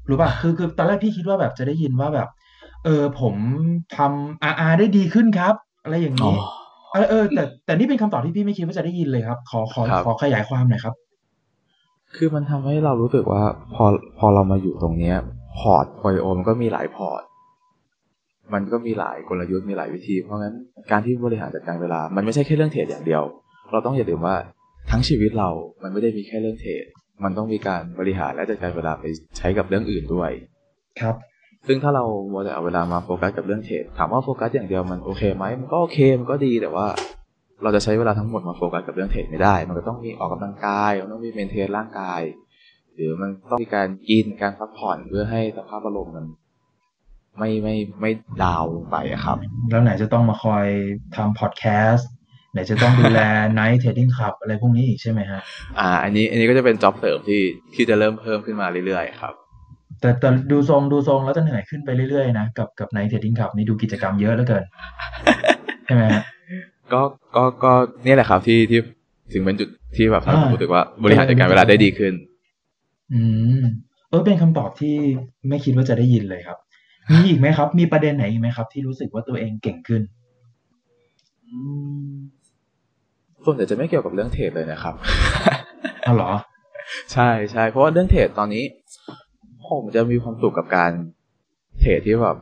[0.09, 2.29] รู้ป่ะคือคือตอนแรกพี่คิดว่าแบบจะได้ยินว่าแบบ
[2.85, 3.35] เออผม
[3.97, 6.37] ทำ RR ได้ดีขึ้นครับ อะไรอย่างอ๋อนี้
[6.93, 10.95] เออเออแต่แต่นี่เป็นคำตอบที่พี่ไม่คิดว่าจะได้ยินเลยครับ ขอขอครับขอขยายความหน่อยครับ
[12.17, 13.43] คือมันทำให้เรารู้สึกว่า
[13.75, 13.85] พอ
[14.19, 15.17] พอเรามาอยู่ตรงเนี้ย
[15.59, 17.23] portfolio มันก็มีหลายพอร์ต
[18.55, 20.55] มันก็มีหลายกลยุทธ์มีหลายวิธี เพราะงั้น
[20.91, 23.23] การที่บริหารจัดการเวลา มันไม่ใช่แค่เรื่องเทรดอย่างเดียว
[23.71, 24.37] เราต้องอย่าลืมว่า
[24.91, 25.51] ทั้งชีวิตเรา
[25.83, 26.85] มันไม่ได้มีแค่เรื่องเทรด
[27.23, 29.05] มันต้องมีการบริหารและจัดการเวลาไป
[29.39, 30.31] ใช้กับเรื่องอื่นด้วย
[31.01, 31.15] ครับ
[31.67, 36.87] ซึ่งถ้าเรามัวแต่เอาเวลามาโฟกัสกับเรื่องเทรดถามว่าโฟกัสอย่างเดียวมันโอเคไหมมันก็โอเคมันก็ดีแต่ว่า
[37.63, 42.21] เราจะใช้เวลาทั้งหมดมาโฟกัสกับเรื่องเทรดไม่ได้ มันก็ต้องมีออกกำลังกายมันต้องมี maintain ร่างกาย
[42.95, 46.27] หรือมันต้องมีการกินการพักผ่อนเพื่อให้สภาพอารมณ์มัน
[47.39, 48.11] ไม่ไม่ไม่
[48.43, 49.39] down ลงไปอะครับ
[49.71, 50.67] แล้วไหนจะต้องมาคอย
[51.17, 52.11] ทำพอดแคสต์
[52.55, 53.21] ไหนจะต้องดูแล
[53.59, 55.41] Night Trading Club อะไรพวกนี้อีกใช่ไหมฮะ
[55.79, 57.43] อ่า อันนี้อันนี้ก็จะเป็นจ็อบเสริมที่
[57.75, 59.35] ที่จะเริ่มเพิ่มขึ้นมาเรื่อยๆครับ
[60.01, 64.65] แต่แต่ดูทรงดูทรงแล้วจะเหนื่อยขึ้นไปเรื่อยๆนะกับกับ Night Trading Club นี่ดูกิจกรรมเยอะเหลือเกิน
[65.85, 66.23] ใช่ไหมฮะ
[66.93, 67.01] ก็
[67.37, 67.73] ก็ก็
[68.05, 68.81] เนี่ยแหละครับที่ที่
[69.33, 72.13] ถึงเป็นจุดที่แบบทำให้ผมอ่ารู้สึกว่าบริหารจัดการเวลาได้ดีขึ้น
[73.13, 73.23] อื
[73.61, 73.65] ม
[74.09, 74.95] เออเป็นคำตอบที่
[75.49, 76.59] ไม่คิดว่าจะได้ยินเลยครับ
[77.13, 80.03] มีอีกไหมครับ มีประเด็นไหนอีกไหมครับ ที่รู้สึกว่าตัวเองเก่งขึ้น
[81.47, 81.59] อื
[82.13, 82.15] ม
[83.45, 84.95] ส่วนใหญ่จะไม่เกี่ยวกับเรื่องเทรดเลยนะครับ
[86.07, 86.33] อ๋อเหรอ
[87.13, 88.65] ใช่ใช่เพราะว่าเรื่องเทรดตอนนี้
[89.69, 90.93] ผมจะมีความสุขกับการ
[91.81, 92.37] เทรดที่แบบ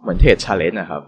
[0.00, 1.02] เหมือนเทรด challenge นะครับ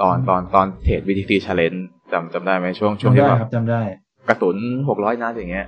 [0.00, 1.80] ตอนตอนตอนเทรด BTC challenge
[2.12, 3.82] จำจำได้ไหมช่วงช่วงจำที่ได้แบบครับจำได้
[4.28, 4.56] กระสุน
[4.88, 5.66] หกร้อยนัดอย่างเงี้ย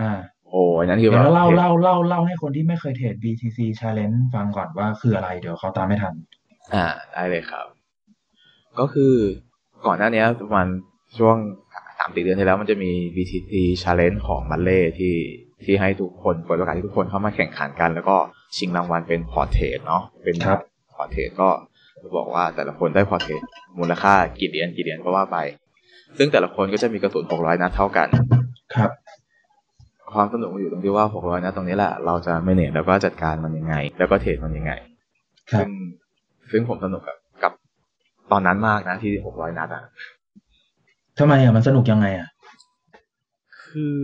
[0.00, 0.10] อ่า
[0.50, 6.14] โอ้ยนั่นคือเดี๋ยวแบบเล่าทรดเล่าเล่าเล่าให้คนที่ไม่เคยเทรด BTC Challenge ฟังก่อนว่าคืออะไรเดี๋ยวเขาตามไม่ทัน
[6.74, 7.66] อ่า ได้เลยครับ
[8.78, 9.12] ก็คือ
[9.86, 10.66] ก่อนหน้านี้ประมาณ
[11.18, 11.36] ช่วง
[11.67, 15.14] สามสี่เดือนที่แล้วมันจะมี BTC Challenge ของมันเล่ที่
[15.64, 18.16] ที่ให้ทุกคนเปิดโอกาสให้ทุกคนเข้ามาแข่งขันกัน แล้วก็
[18.56, 20.60] ชิงรางวัลเป็นพอร์ตเทรดเนาะเป็นครับ
[20.94, 21.48] พอร์ตเทรดก็
[22.02, 23.42] จะบอกว่าแต่ละคนได้พอร์ตเทรด
[23.78, 25.38] มูลค่ากี่เหรียญกี่เหรียญก็ว่าไป
[26.18, 28.08] ซึ่งแต่ละคนก็จะมีกระสุน600นัดเท่ากัน
[28.74, 28.90] ครับ
[30.12, 34.72] ความสนุกมันอยู่ตรงที่ว่า600นัดตรงนี้แหละเราจะ manage แล้วก็จัดการมันยังไง แล้วก็เทรดมันยังไง
[35.52, 35.70] ครับซึ่ง
[36.50, 37.52] ซึ่งผมสนุกกับกับ
[38.32, 39.84] ตอนนั้นมากนะที่600นัดอะ
[41.18, 42.28] ทำไมอะมันสนุกยังไงอะ
[43.64, 43.98] คือ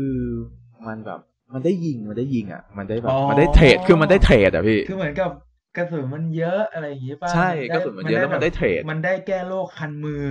[0.86, 1.20] มันแบบ
[1.52, 5.30] มันได้ยิงมันได้ยิงอะ มันได้แบบอ๋อ มันได้เทรดคือมันได้เทรดอะพี่ คือเหมือนกับ
[5.76, 10.22] กระสุนมันเยอะอะไรอย่างงี้ป่ะใช่ได้กระสุนมันเยอะแล้วมันได้เทรด มันได้แก้โรคคันมือ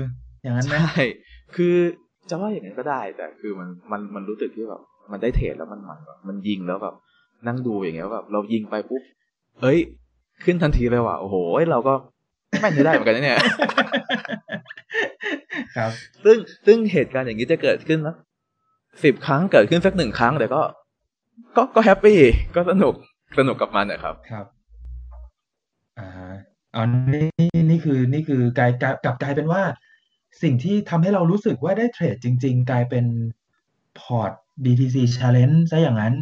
[0.43, 0.93] อย่างนั้นไหมใช่
[1.55, 1.75] คือ
[2.29, 6.95] จะว่าอย่างนั้นก็ได้ แต่คือมันมันมันรู้สึกที่แบบ มันได้เทรดแล้วมันมันแบบมันยิงแล้วแบบ
[7.47, 9.01] นั่งดูอย่างเงี้ยแบบเรายิงไปปุ๊บ
[9.61, 9.79] เอ้ย
[10.43, 11.35] ขึ้นทันทีเลยว่ะโอ้โห
[11.71, 11.93] เราก็
[12.61, 13.39] แม่นได้เหมือนกันนะเนี่ย
[15.75, 15.91] ครับ
[16.23, 18.15] ซึ่งซึ่งเหตุการณ์อย่างนี้จะเกิดขึ้นนะ
[19.03, 20.61] สิบครั้งเกิดขึ้นสักหนึ่งครั้งแต่ก็
[21.55, 22.19] ก็ก็ happy
[22.55, 22.93] ก็สนุก
[23.37, 24.45] สนุกกับมันนะครับ ครับ
[25.99, 26.09] อ่า
[26.75, 26.83] อ๋อ
[27.13, 29.61] นี่นี่คือนี่คือกลายกลับกลับกลายเป็นว่า
[30.43, 33.05] สิ่งที่ทำให้เรารู้สึกว่าได้เทรดจริง ๆ กลายเป็น
[33.99, 34.31] พอร์ต
[34.63, 36.15] BTC Challenge ซะอย่างนั้น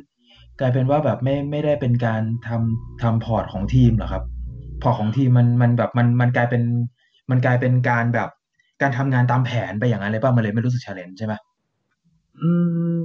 [0.60, 4.24] กลายเป็นว่าแบบไม่ไม่ได้เป็นการทำทำพอร์ตของทีมเหรอครับ
[4.82, 6.64] พอร์ตของทีมมันมันแบบมันมันกลายเป็น
[7.30, 8.30] มันกลายเป็นการแบบ
[8.82, 11.34] การทำงานตามแผนไปอย่างนั้นเลยป่ะมันเลยไม่รู้สึก challenge ใช่ไหม
[12.42, 12.52] อื
[12.94, 12.96] ม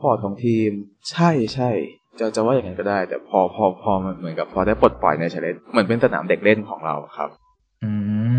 [0.00, 0.70] พอร์ตของทีม
[1.10, 1.70] ใช่ใช่
[2.18, 7.30] จะจะว่าอย่างนั้นก็ได้ แต่พอพอพอมันเหมือนกับพอได้ปลดปล่อยใน challenge เหมือนเป็นสนามเด็กเล่นของเราครับ
[7.84, 7.90] อื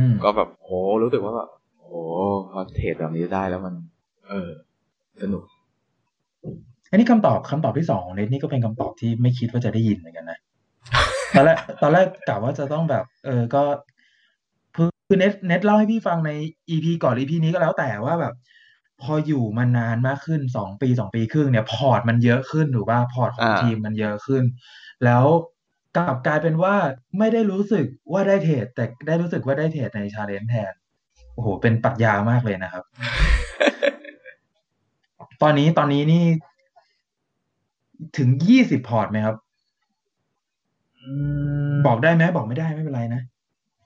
[0.08, 0.70] มก็แบบโห
[1.04, 1.50] รู้สึกว่าแบบ
[1.80, 1.90] โห
[2.52, 3.74] พอเทรดแบบนี้ได้แล้วมัน
[4.30, 4.50] เออ
[5.22, 5.44] สนุก
[6.92, 10.40] อันนี้คำตอบคำตอบที่สองของเน็ตนี่ก็เป็นคำตอบที่ไม่คิดว่าจะได้ยินเหมือนกันนะ
[11.36, 13.64] ตอนแรกตอนแรกกะว่าจะต้องแบบ เออ ก็
[15.12, 16.32] คือเน็ตเน็ตเล่าให้พี่ฟังใน
[16.70, 18.34] EP ก่อน EP นี้ก็แล้วแต่ว่าแบบ
[19.02, 24.44] พออยู่มานานมากขึ้นสองปีสองปีครึ่งเนี่ยพอร์ตมันเยอะขึ้นถูกป่ะพอร์ตของอ่า ทีมมันเยอะขึ้น
[25.06, 25.24] แล้ว
[25.98, 26.76] กลับกลายเป็นว่า
[27.18, 30.74] ไม่ได้รู้สึกว่าได้เทรดแต่ได้รู้สึกว่าได้เทรดใน challenge แทน
[31.34, 32.84] โอ้โหเป็นปรัชญามากเลยนะครับ
[35.42, 36.26] ตอนนี้ตอนนี้นี่
[38.18, 39.36] ถึงยี่สิบพอร์ตไหมครับ
[41.02, 41.12] อื
[41.72, 43.22] มบอกได้ไหมบอกไม่ได้ไม่เป็นไรนะ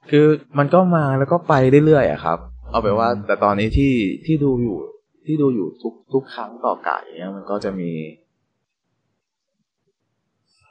[0.10, 0.26] คือ
[0.58, 1.54] มันก็มาแล้วก็ไป
[1.86, 2.40] เรื่อยๆอะครับ
[2.72, 3.94] เอาเป็นว่าอืมแต่ตอนนี้ที่
[4.26, 4.78] ที่ดูอยู่
[5.26, 7.92] ที่ดูอยู่ทุกทุกครั้งต่อกะอย่างเงี้ยมันก็จะมี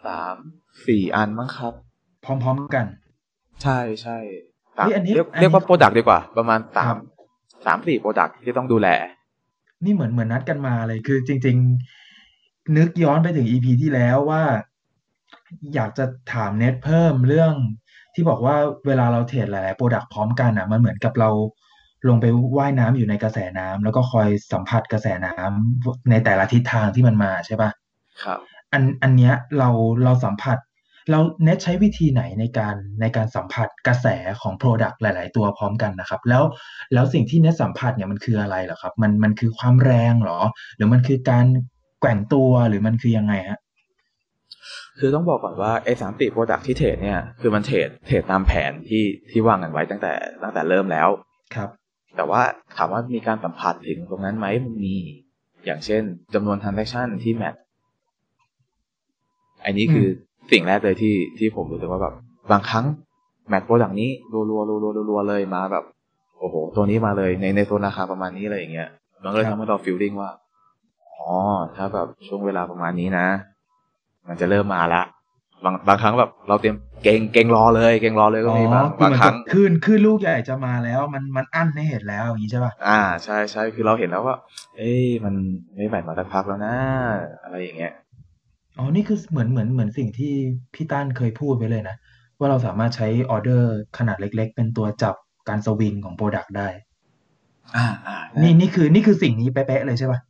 [0.05, 0.37] สาม
[0.87, 1.73] สี่อันมั้งครับ
[2.25, 2.87] พร้อมๆกัน
[3.63, 4.19] ใช่ใช่
[4.77, 6.99] สามนี่อันนี้เรียกอันนี้ เรียกว่า product ดีกว่า ประมาณสาครับ
[7.67, 8.89] สามสี่ product ที่ต้องดูแล
[9.85, 11.57] นี่เหมือนเหมือนนัดกันมาเลยคือจริง
[12.17, 14.43] ๆ นึกย้อนไปถึง EP ที่แล้วว่า
[15.75, 17.55] อยากจะถามเน็ตเพิ่มเรื่อง
[18.15, 21.31] ที่บอกว่าเวลาเราเทรดหลายๆ product พร้อมกันอะมันเหมือนกับเรา
[22.09, 22.27] ลงไป
[22.59, 27.71] ว่ายน้ำอยู่ในกระแสน้ำแล้วก็คอยสัมผัสกระแสน้ำในแต่ละทิศทางที่มันมาใช่ปะ
[28.23, 28.39] ครับ
[28.73, 29.69] อันอันเนี้ยเรา
[30.05, 30.59] เราสัมผัส
[31.11, 34.07] เราเน็ตใช้วิธีไหนในการในการสัมผัสกระแส
[34.41, 36.43] ของ Product หลาย ๆ ตัวพร้อมกันนะครับ แล้ว
[36.93, 40.39] แล้วสิ่งที่เน็ตสัมผัสเนี่ยมันคืออะไรเหรอครับ มันมันคือความแรงเหรอ
[40.77, 41.47] หรือมันคือการ
[42.01, 43.59] แกว่งตัวหรือมันคือยังไงฮะ
[44.99, 51.09] คือต้องบอกก่อนว่าไอ้สามสี่โปรดักที่เทรดเนี่ยคือมันเทรดเทรดตามแผนที่ที่วางกันไว้ตั้งแต่ตั้งแต่เริ่มแล้ว
[51.55, 51.69] ครับ
[52.17, 52.43] แต่ว่า
[52.77, 54.95] ถามว่ามีการสัมผัสถึงตรงนั้นไหมมันมี
[55.67, 56.03] อย่างเช่น
[56.35, 57.55] จำนวน transaction ที่ match
[59.65, 60.07] อันนี้คือ
[60.53, 62.15] สิ่งแรกเลยที่ที่ผมรู้สึกว่าแบบ
[62.51, 62.85] บางครั้ง
[63.49, 65.85] match product นี้รัวรัวรัวรัวรัวๆเลยมาแบบ
[66.39, 68.89] โอ้โห ตัวนี้มาเลยในในโซนราคาประมาณนี้อะไรอย่างเงี้ย
[69.25, 70.31] มันก็เลยครับทำให้เรา feeling ว่า
[71.07, 71.31] อ๋อ
[71.77, 73.27] ถ้าแบบช่วงเวลาประมาณนี้นะ
[74.29, 75.03] มันจะเริ่มมาละ
[75.65, 84.37] บางบางครั้งแบบเราเตรียมเก่งเก่งรอเลยเก่งรอเลยก็มีบางคือบางเหมือนคกัรั้บงคลื่นคลื่นลูกใหญ่จะมาแล้ว มันมันอั้นให้เห็นแล้วอย่างนี้ใช่ป่ะอ่าใช่ใช่คือเราเห็นแล้วว่า
[84.77, 85.35] เอ้ยมัน
[85.77, 86.77] ไม่ไหวมาสักพักแล้วนะ
[87.45, 87.93] อะไรอย่างเงี้ย
[88.79, 90.33] อ๋อนี่คือเหมือนเหมือนเหมือนสิ่งที่
[90.75, 91.97] พี่ตั้นเคยพูดไว้เลยนะ
[92.39, 95.15] ว่าเราสามารถใช้ออเดอร์ขนาดเล็ก ๆ เป็นตัวจับ
[95.49, 96.69] การสวิงของ product ได้
[97.77, 100.21] อ่าอ่านี่นี่นี่คือนี่คือสิ่งนี้เป๊ะๆเลยใช่ป่ะ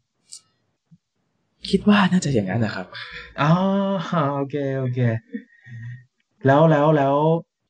[1.70, 2.86] คิดว่าน่าจะอย่างนั้นนะครับ
[3.40, 3.52] อ๋อ
[4.34, 5.00] โอเคโอเค
[6.46, 7.16] แล้วแล้วแล้ว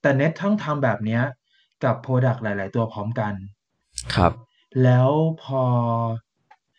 [0.03, 1.23] แต่เน็กทั้งทำแบบเนี้ย
[1.85, 3.33] กับ product หลาย ๆ ตัวพร้อมกัน
[4.15, 4.33] ครับ
[4.85, 5.11] แล้ว
[5.43, 5.63] พอ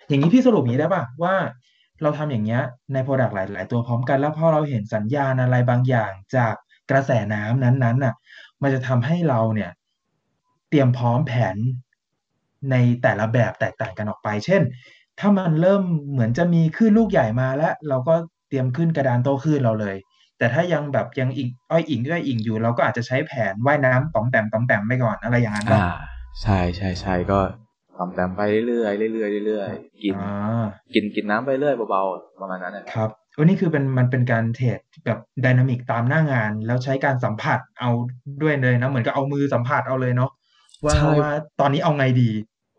[0.08, 1.36] อย่างนี้พี่สรุปอย่างนี้ได้ป่ะว่า
[2.02, 2.62] เราทำอย่างเงี้ย
[2.94, 6.54] ใน product หลาย ๆ ตัวพร้อมกันแล้วพอเราเห็นสัญญาณอะไรบางอย่างจาก
[6.92, 8.16] กระแสน้ำนั้นๆน่ะ
[8.62, 9.72] มันจะทำให้เราเนี่ย
[10.70, 11.56] เตรียมพร้อมแผน
[12.72, 14.62] ในแต่ละแบบแตกต่างกันออกไป เช่น
[15.26, 18.16] ถ้ามันเริ่มเหมือนจะมีคลื่นลูกใหญ่มาแล้วเราก็
[18.50, 19.96] เตรียมขึ้นกระดานโต้คลื่นเราเลย
[20.38, 25.82] แต่ถ้ายังแบบยังอิงอ้อยอิงอ้อยอิงอยู่ เราก็อาจจะใช้แผนว่ายน้ำป๋อมแปมป๋อมแปมไปก่อนอะไรอย่างนั้นอ่าป่ะ
[26.42, 27.40] ใช่ใช่ใช่ก็
[27.98, 33.10] ทำแต้มไปเรื่อยๆเรื่อยๆเรื่อยๆกินอ่ากินกินน้ำไปเรื่อยเบาๆประมาณนั้นนะครับ
[33.40, 37.92] วันนี้คือเป็นมันเป็นการเทรดแบบไดนามิกตามหน้างาน แล้วใช้การสัมผัสเอา
[38.42, 40.32] ด้วยเลยนะ เหมือนกับเอามือสัมผัสเอาเลยเนาะ
[40.86, 42.30] ว่าว่าตอนนี้เอาไงดี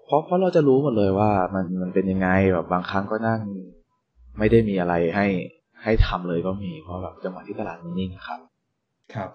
[0.07, 3.41] เพราะเพราะเราจะรู้หมดเลยว่ามันมันเป็นยังไงแบบบางครั้งก็นั่ง
[4.39, 5.27] ไม่ได้มีอะไรให้
[5.83, 8.41] ให้ทำเลยก็มี เพราะแบบจังหวะที่ตลาดมันนิ่งครับ
[9.15, 9.31] ครับ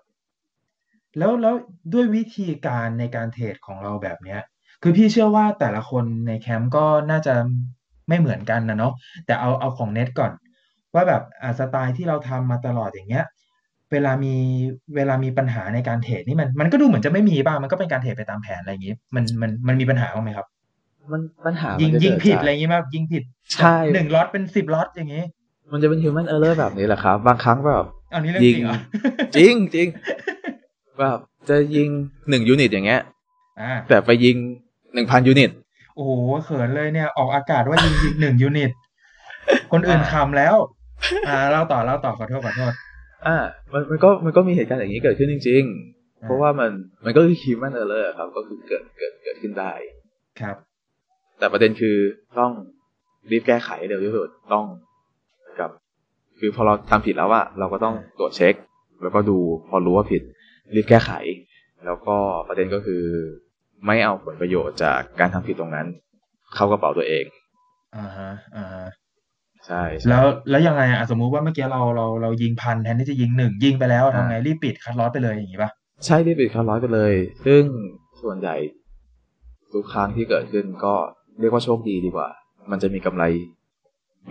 [1.17, 1.55] แล้วแล้ว
[1.93, 4.41] ด้วยวิธีการในการเทรดของเราแบบเนี้ย
[4.83, 7.35] คือพี่เชื่อว่าแต่ละคนในแคมป์ก็น่าจะ
[8.07, 8.93] ไม่เหมือนกันนะเนาะ
[9.25, 10.31] แต่เอาเอาของเน็ตก่อน
[10.93, 13.25] ว่าแบบอ่าสไตล์ที่เราทำมาตลอดอย่างเงี้ย
[13.91, 14.35] เวลามี
[14.95, 20.47] เวลามีปัญหาในการเทรดนี่มันมันก็ดูเหมือนจะไม่มีบ้างมันก็เป็นการเทรดไปตามแผนอะไรอย่างงี้ มันมันมันมีปัญหาบ้างไหมครับ
[21.11, 25.23] มันปัญหายิยิงยิงผิดอะไรอย่างงี้ไหมยิงผิดใช่หนึ่งล็อตเป็นสิบล็อตอย่างงี้
[25.69, 28.77] มมันจะเป็น human error แบบนี้แหละครับ บางครั้งแบบอันนี้เรื่องจยิริงเหรอ
[29.35, 29.87] จริงจริง
[30.99, 31.17] แบบ
[31.49, 31.89] จะยิง
[32.29, 33.01] หนึ่ง unit อย่างเงี้ย
[33.61, 34.35] อ่าแต่ไปยิง
[34.93, 35.51] หนึ่งพัน unit
[35.95, 36.11] โอ้โห
[36.43, 38.71] เขินเลยเนี่ย ออกอากาศว่ายิงยิงหนึ่ง unit
[39.71, 40.55] คนอื่นคำแล้ว
[41.27, 42.73] อ่าเล่าต่อเล่าต่อขอโทษขอโทษ
[43.27, 43.37] อ่า
[43.73, 46.71] มันมันก็มันก็มีเหตุการณ์อย่างนี้เกิดขึ้นจริง ๆ เพราะว่ามัน
[47.05, 49.71] มันก็คือ human error ครับ ก็คือเกิดเกิดเกิดขึ้นได้
[50.41, 50.55] ครับ
[51.39, 51.95] แต่ประเด็นคือ
[52.39, 52.51] ต้อง
[53.31, 54.65] รีบแก้ไขเร็วที่สุดต้อง
[55.59, 55.71] กับ
[56.39, 58.53] คือพอเราทำผิดแล้วอะเราก็ต้องตรวจเช็ค
[59.01, 59.37] แล้วก็ดู
[59.69, 60.21] พอรู้ว่าผิด
[60.75, 61.11] รีบแก้ไข
[61.85, 62.15] แล้วก็
[62.47, 63.03] ประเด็นก็คือ
[63.85, 65.87] ไม่เอาผลประโยชน์จากการทำผิดตรงนั้น
[66.55, 67.25] เข้ากระเป๋าตัวเอง
[67.97, 68.85] อ่าฮะอ่าฮะ
[69.65, 75.71] ใช่ใช่แล้วแล้วยังไงอะสมมุติว่าเมื่อกี้เราเราเรายิงพันแทนที่จะยิงหนึ่งยิงไปแล้วทำไงรีบปิดคัดลอสไปเลยอย่างงี้ป่ะ
[76.05, 77.13] ใช่รีบปิดคาร์ร้อยไปเลย
[77.45, 77.63] ซึ่ง
[78.21, 78.55] ส่วนใหญ่
[79.73, 80.95] ทุกครั้งที่เกิดขึ้นก็
[81.39, 82.27] เรียกว่าโชคดีดีกว่า
[82.71, 83.23] มันจะมีกำไร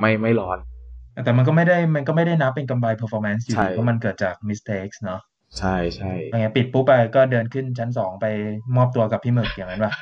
[0.01, 0.59] ไม่ไม่ร้อน
[1.25, 5.21] แต่มันก็ไม่ได้มันก็ไม่ได้นับเป็นกำไร performance อยู่ใช่ดีเพราะมันเกิดจาก mistakes เนาะ
[5.59, 8.27] ใช่ใช่ยังไงปิดปุ๊บไปก็เดินขึ้นชั้นสองไป
[8.77, 9.93] มอบตัวกับพี่หมึกอย่างนั้นป่ะ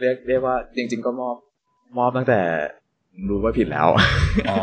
[0.00, 1.36] เรียกเรียกว่าจริง ๆ ก็มอบ
[1.98, 2.40] มอบตั้งแต่
[3.28, 3.88] รู้ว่าผิดแล้ว
[4.50, 4.56] อ๋อ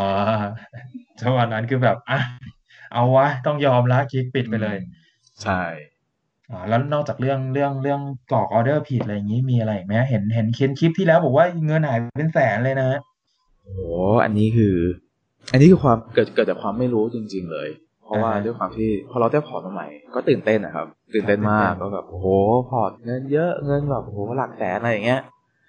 [1.20, 2.18] จังหวะนั้นคือแบบอะ
[2.92, 4.76] เอาวะ ต้องยอมละคลิกปิดไปเลย
[5.42, 5.62] ใช่
[6.52, 8.00] อ๋อแล้วนอกจากเรื่องเรื่องเรื่อง
[8.32, 13.00] กรอกออเดอร์ผิดอะไรอย่างนี้มีอะไรอีกไหมเห็นเห็นเขียนคลิปที่แล้วบอกว่าเงินหายเป็นแสนเลยนะฮะ
[13.64, 13.86] โอ้
[14.24, 14.76] อันนี้คือ
[15.52, 17.68] อันนี้คือความเกิดเกิดจากความไม่รู้จริง ๆ เลย
[18.04, 22.26] เพราะว่าอ่าฮะด้วยความที่พอเราได้พอร์ตมาใหม่ ก็ตื่นเต้นนะครับ ตื่นเต้นมากตื่นเต้นก็แบบโอ้โห
[22.70, 25.22] พอร์ตเงินเยอะเงินแบบโอ้โหหลักแสนอะไรอย่างเงี้ย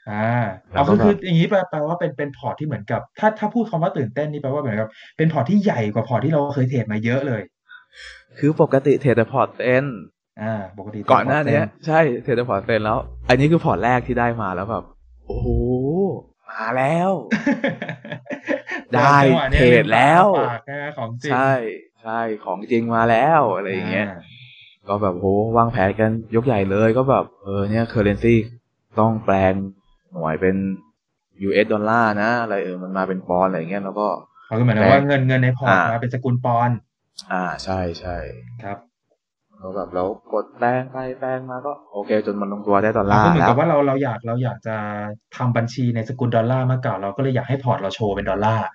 [0.10, 0.28] อ่า
[0.72, 7.42] แล้เอาวก็คือแบบคืออย่างนี้แปลแปลว่าเป็นเป็นพอร์ตที่เหมือนกับ ถ้าถ้าพูดคำว่าตื่นเต้นนี่แปลว่าเหมือนกับเป็นพอร์ตที่ใหญ่กว่าพอร์ตที่เราเคยเทรดมาเยอะเลย
[8.40, 9.86] คือปกติเทรดแต่พอร์ต train
[10.42, 12.98] อ่า ปกติก่อนหน้าเนี้ยใช่เทรดแต่พอร์ต train แล้ว
[13.30, 14.84] อันนี้คือพอร์ตแรกที่ได้มาแล้วแบบ
[15.26, 15.48] โอ้โห
[16.52, 17.12] มาแล้ว
[18.96, 21.52] ได้จังหวะนี้ยเทรดแล้วปากนะของจริงใช่
[22.04, 24.08] ใช่ของจริงมาแล้วอะไรอย่างเงี้ย
[24.88, 25.26] ก็แบบโห
[25.58, 28.36] วางแผนกันยกใหญ่เลยก็แบบ เออเนี่ย currency
[29.00, 29.54] ต้องแปลง
[30.12, 30.56] หน่วยเป็น
[31.48, 34.08] US ดอลลาร์นะ อะไรเออมันมาเป็นปอนด์อะไรอย่างเงี้ยแล้วก็
[34.46, 36.78] เขาก็เหมือนกับว่าเงินเงินในพอร์ตอ่ามมาเป็นสกุลปอนด์
[37.32, 38.18] อ่าใช่ใช่
[38.64, 38.78] ครับ
[39.64, 44.76] แล้วแบบเรากดแปลงไปแปลงมาก็โอเค จนมันลงตัวได้ดอลลาก็ร์เหมือนแล้กับวว่าเราเราอยากเราอยากจะ
[45.38, 48.66] ทำบัญชีในสกุลดอลลาร์มาเก่าเราก็เลยอยากให้พอร์ตเราโชว์เป็นดอลลาร์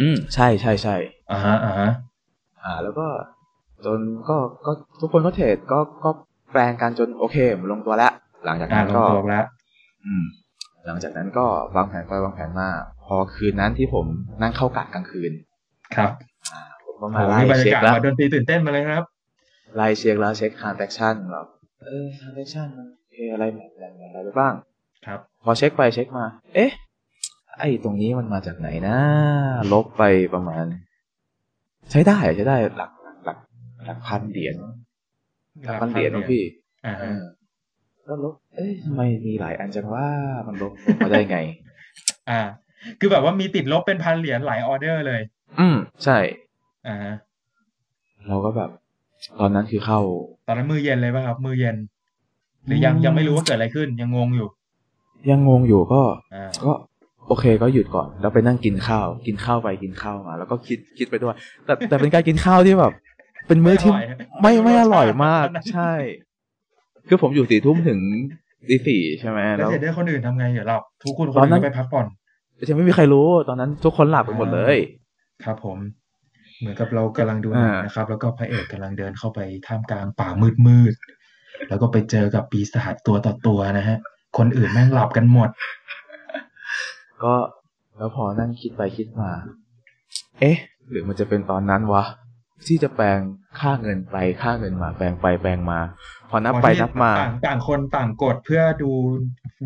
[0.00, 0.96] อืมใช่ใช่ใช่
[1.30, 1.90] อ่าฮะอ่าฮะ
[2.62, 3.06] อ่า แล้วก็
[3.84, 6.10] จนก็ก็ทุกคนก็เทรดก็ก็
[6.52, 8.12] แปลงกันจนโอเคมันลงตัวแล้ว
[8.44, 9.46] หลังจากอ่านั้นลงก็ตัวแล้ว
[10.06, 10.24] อืม
[10.86, 12.68] หลังจากนั้นก็วางแผนไปวางแผนมา
[13.04, 14.06] พอคืนนั้นที่ผม
[14.42, 15.32] นั่งเข้ากะกลางคืน
[15.96, 16.10] ครับ
[16.52, 19.04] อ่าผมก็โอ้มาโหไล่นี่บรรเช็ยาคกาศแล้วมาดนตรีตื่นเต้นมาเลยครับ
[19.76, 21.46] ไล่เช็คแล้วเช็ค transaction แบบ
[21.82, 24.54] เออ transaction มันโอเคอะไรแบบอะไรอะไรไปบ้าง
[25.06, 26.70] ครับ พอเช็คไปเช็คมา เอ๊ะ
[27.58, 28.96] ไอ้ตรงนี้มันมาจากไหนนะ
[29.72, 30.02] ลบไป
[30.34, 30.64] ประมาณ
[31.90, 32.92] ใช้ได้ใช้ได้หลัก
[33.24, 33.38] หลัก
[33.86, 34.56] หลักพันเหรียญ
[35.64, 36.42] หลักพันเหรียญนะพี่
[36.86, 37.24] อ่าเอฮะอ
[38.04, 40.06] แล้วลบ เอ๊ะทำไมมีหลายอันจังว่า
[40.46, 41.38] มันลบลบมาได้ไง
[42.30, 42.40] อ่า
[43.00, 45.20] คือแบบว่ามีติดลบเป็นพันเหรียญหลายออเดอร์เลย
[45.58, 46.18] อืม ใช่
[46.86, 47.14] อ่าฮะ
[48.28, 48.70] เราก็แบบ
[49.40, 50.00] ตอนนั้นคือเข้า
[50.46, 51.76] ตอนนั้นมือเย็นเลยป่ะครับ มือเย็น
[52.66, 54.48] หรือยังอืมยังไม่รู้ว่าเกิดอะไรขึ้น ยังงงอยู่
[55.30, 56.02] ยังงงอยู่ก็
[56.34, 56.72] อ่าก็
[57.28, 61.34] โอเคก็หยุดก่อน แล้วไปนั่งกินข้าว กินข้าวไปกินข้าวมา แล้วก็คิดคิดไปด้วย
[61.64, 62.92] แต่แต่เป็นการกินข้าวที่แบบ
[63.48, 63.92] เป็นมื้อที่
[64.42, 65.92] ไม่ไม่อร่อยไม่อร่อยมากรสชาติใช่
[67.08, 67.98] คือผมอยู่สี่ทุ่มถึง
[68.68, 72.06] ตีสี่ใช่ไหมแล้แล้ววเทรดเดอร์คนอื่นทำไงเหรอเราทุกคนคตอนนนั้นก็ไปพักผ่อน
[72.68, 74.76] จะไม่มีใครรู้ ตอนนั้นทุกคนหลับไปหมดเลย
[75.44, 75.78] ครับผม
[76.58, 83.98] เหมือนกับเรากำลังดูหนังอ่านนะครับ แล้วก็พระเอกกำลังเดินเข้าไปท่ามกลางป่ามืดมืดๆแล้วก็ไปเจอกับปีศาจตัวต่อตัวนะฮะ
[84.38, 85.48] คนอื่นแม่งหลับกันหมด
[87.24, 87.34] ก็
[87.96, 89.30] แล้วพอนั่งคิดไปคิดมา
[90.40, 90.56] เอ๊ะ
[90.90, 92.04] หรือมันจะเป็นตอนนั้นวะ
[92.66, 93.18] ที่จะแปลง
[93.60, 95.80] ค่าเงินไปค่าเงินมา แปลงไปแปลงมา
[96.23, 98.90] พ อนับไปนับมา ต่างต่างคนต่างกดเพื่อดู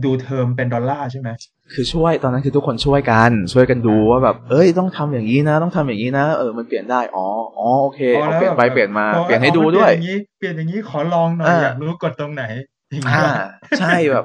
[0.04, 1.28] ดูเทอมเป็นดอลลาร์ใช่ไหม
[1.74, 7.26] คือช่วยตอนนั้นคือทุกคนช่วยกัน ช่วยกันดูว่าแบบ เอ้ยต้องทำอย่างนี้นะ ต้องทำอย่างนี้นะเออมันเปลี่ยนได้อ๋อ
[7.58, 12.44] อ๋อโอเคพอเอาแล้วเปลี่ยนไปแบบเปลี่ยนมาพอเปลี่ยนให้อาดูมันด้วยเปลี่ยนอย่างนี้เปลี่ยนอย่างนี้ขอลองหน่อยอ่าอยากรู้กดตรงไหน
[12.90, 13.34] อย่างนี้อ่าป่ะ
[13.78, 14.24] ใช่แบบ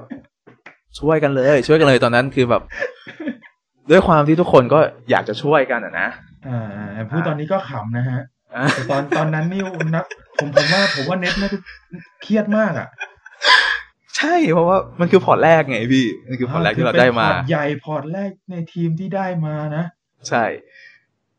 [1.00, 2.62] ช่วยกันเลย ช่วยกันเลยตอนนั้นคือแบบ
[3.92, 4.80] ด้วยความที่ทุกคนก็
[5.12, 6.08] อยากจะช่วยกันอะนะ
[6.48, 9.62] อ่าอ่าพูดตอนนี้ก็ขำนะฮะอะแต่ตอนตอนนั้นนี่
[9.96, 10.06] นัก
[10.40, 11.58] ผมผมว่าผมว่าเน็ตน่าจะ
[12.22, 12.88] เครียดมากอะ
[14.18, 19.84] ใช่เพราะว่ามันคือพอร์ตแรกไงพี่มันคือพอร์ตแรกที่เราได้มาคือเป็นพอร์ตใหญ่พอร์ตแรกในทีมที่ได้มานะ
[20.30, 20.44] ใช่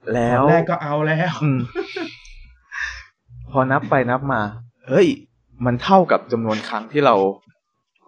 [0.05, 1.59] พแล้อร์วตแรกก็เอาแล้วอืม
[3.51, 4.41] พอนับไปนับมา
[4.89, 5.09] เฮ้ย
[5.65, 7.15] มันเท่ากับจำนวนครั้งที่เรา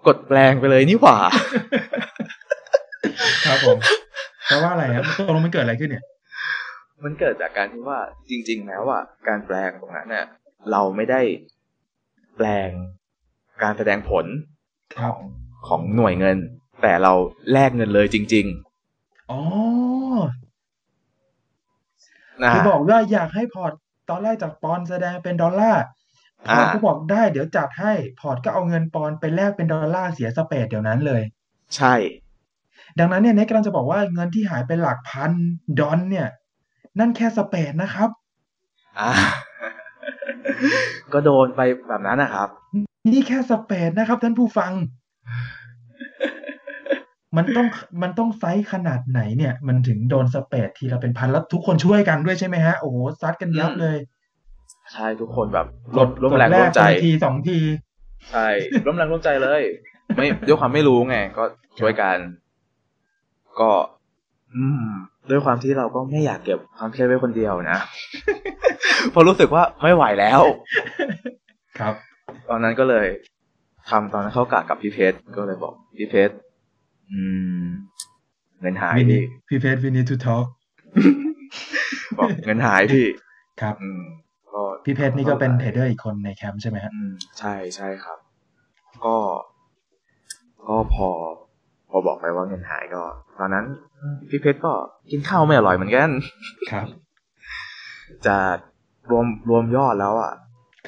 [0.07, 1.17] กดแปลงไปเลยนี่หว่า
[3.47, 3.79] ครับผม
[4.49, 6.05] แปลว่าอะไรครับตกลงมันเกิดอะไรขึ้นเนี่ย
[7.05, 7.99] มันเกิดจากการที่ว่า
[8.31, 10.27] จริง ๆ แล้วอะการแปลงตรงนั้นเนี่ย
[10.71, 11.21] เราไม่ได้
[12.37, 12.71] แปลง
[13.63, 14.27] การแสดงผล
[14.97, 15.29] ครัขบอง
[15.69, 16.39] ของหน่วยเงิน
[16.83, 17.13] แต่เรา
[17.53, 18.47] แลกเงินเลยจริง
[19.31, 23.73] อ๋อๆนะคือบอกว่าอยากให้พอร์ต
[24.11, 25.85] ตอนแรกจากปอนด์แสดงเป็นดอลลาร์
[26.47, 31.23] พอร์ตอ่าก็บอกได้เดี๋ยวจัดให้พอร์ตก็เอาเงินปอนด์ไปแลกเป็นดอลลาร์เสีย spread เดี๋ยวนั้นเลย
[31.77, 31.95] ใช่
[32.99, 35.33] ดังนั้นเนี่ยเน็กกำลังจะบอกว่าเงินที่หายไปหลักพัน
[35.81, 36.29] ดอลเนี่ย
[36.99, 38.11] นั่นแค่ spread นะครับ
[39.01, 39.13] อ่า
[41.13, 42.49] ก็โดนไปแบบนั้นนะครับ
[43.13, 44.73] นี่แค่ spread นะครับ ท่านผู้ฟัง
[47.37, 47.67] มันต้อง
[48.03, 53.99] มันต้องไซส์ขนาดไหนเนี่ย มันถึงโดน spread ทีละเป็นพันแล้วทุกคนช่วยกันด้วยใช่ไหมฮะ โอ้โหซัดกันยับเลย
[54.93, 55.67] ใช่ทุกคนแบบ
[55.97, 57.59] ร่วมร่วมแรงกดร่วมใจคนละทีสองที
[58.31, 58.49] ใช่
[58.87, 59.63] ร่วมแรงร่วมใจเลย
[60.17, 61.45] ไม่ด้วยความไม่รู้ไง ก็
[61.81, 62.17] ช่วยกัน
[63.61, 63.71] ก็
[64.55, 64.91] อืม
[65.31, 67.79] ด้วยความที่เราก็ไม่อยากเก็บความเครียดไว้คนเดียวนะ
[69.11, 70.41] เพราะรู้สึกว่าไม่ไหวแล้ว
[71.79, 71.95] ครับ
[72.49, 73.07] ตอนนั้นก็เลย
[73.91, 76.35] ทำตอนนั้นเข้ากะกับพี่เพชรก็เลยบอกพี่เพชร
[77.13, 77.23] อื
[77.63, 77.67] ม
[78.61, 80.45] เงินหายวินพี่นี่พี่เพชรวินนี่ทูทอ k
[82.19, 83.07] บอกเงินหายพี่
[83.61, 84.03] ครับอืม
[84.53, 88.19] ก็พี่เพชรนี่ก็เป็นเทรดเดอร์อีกคนในแคมป์ใช่ไหมฮะอืมใช่ใช่ครับ
[89.05, 89.17] ก็
[90.67, 91.09] ก็พอ
[91.45, 91.46] พ
[91.97, 93.03] อบอกไปว่าเงินหายก็
[93.39, 93.65] ตอนนั้น
[94.29, 94.73] พี่เพชรก็
[95.11, 96.09] กินข้าวไม่อร่อยเหมือนกัน
[96.71, 96.87] ครับ
[98.27, 98.37] จะ
[99.11, 100.33] รวมรวมยอดแล้วอะ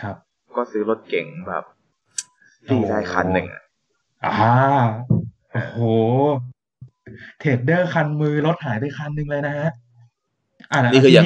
[0.00, 0.16] ครับ
[0.56, 1.64] ก็ซื้อรถเก๋งแบบ
[2.66, 3.62] ฟรีได้คันหนึ่งอะ
[4.24, 4.32] อ่า
[5.52, 5.78] โอ้โห
[7.40, 9.70] เทรดเดอร์คันมือรถหายไปคันหนึ่งเลยนะฮะ
[10.72, 11.24] อ่านี่คือยัง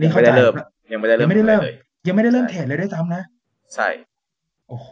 [0.00, 0.52] นี่ยังเข้าไม่ใจได้เริ่ม
[0.92, 1.74] ยังไม่ได้ยัเริ่งมไม่ได้เริ่มเลย
[2.06, 3.22] ยังไม่ได้เริ่มเทรดเลยด้วยซ้ำนะ
[3.74, 3.88] ใช่
[4.68, 4.90] โอ้โห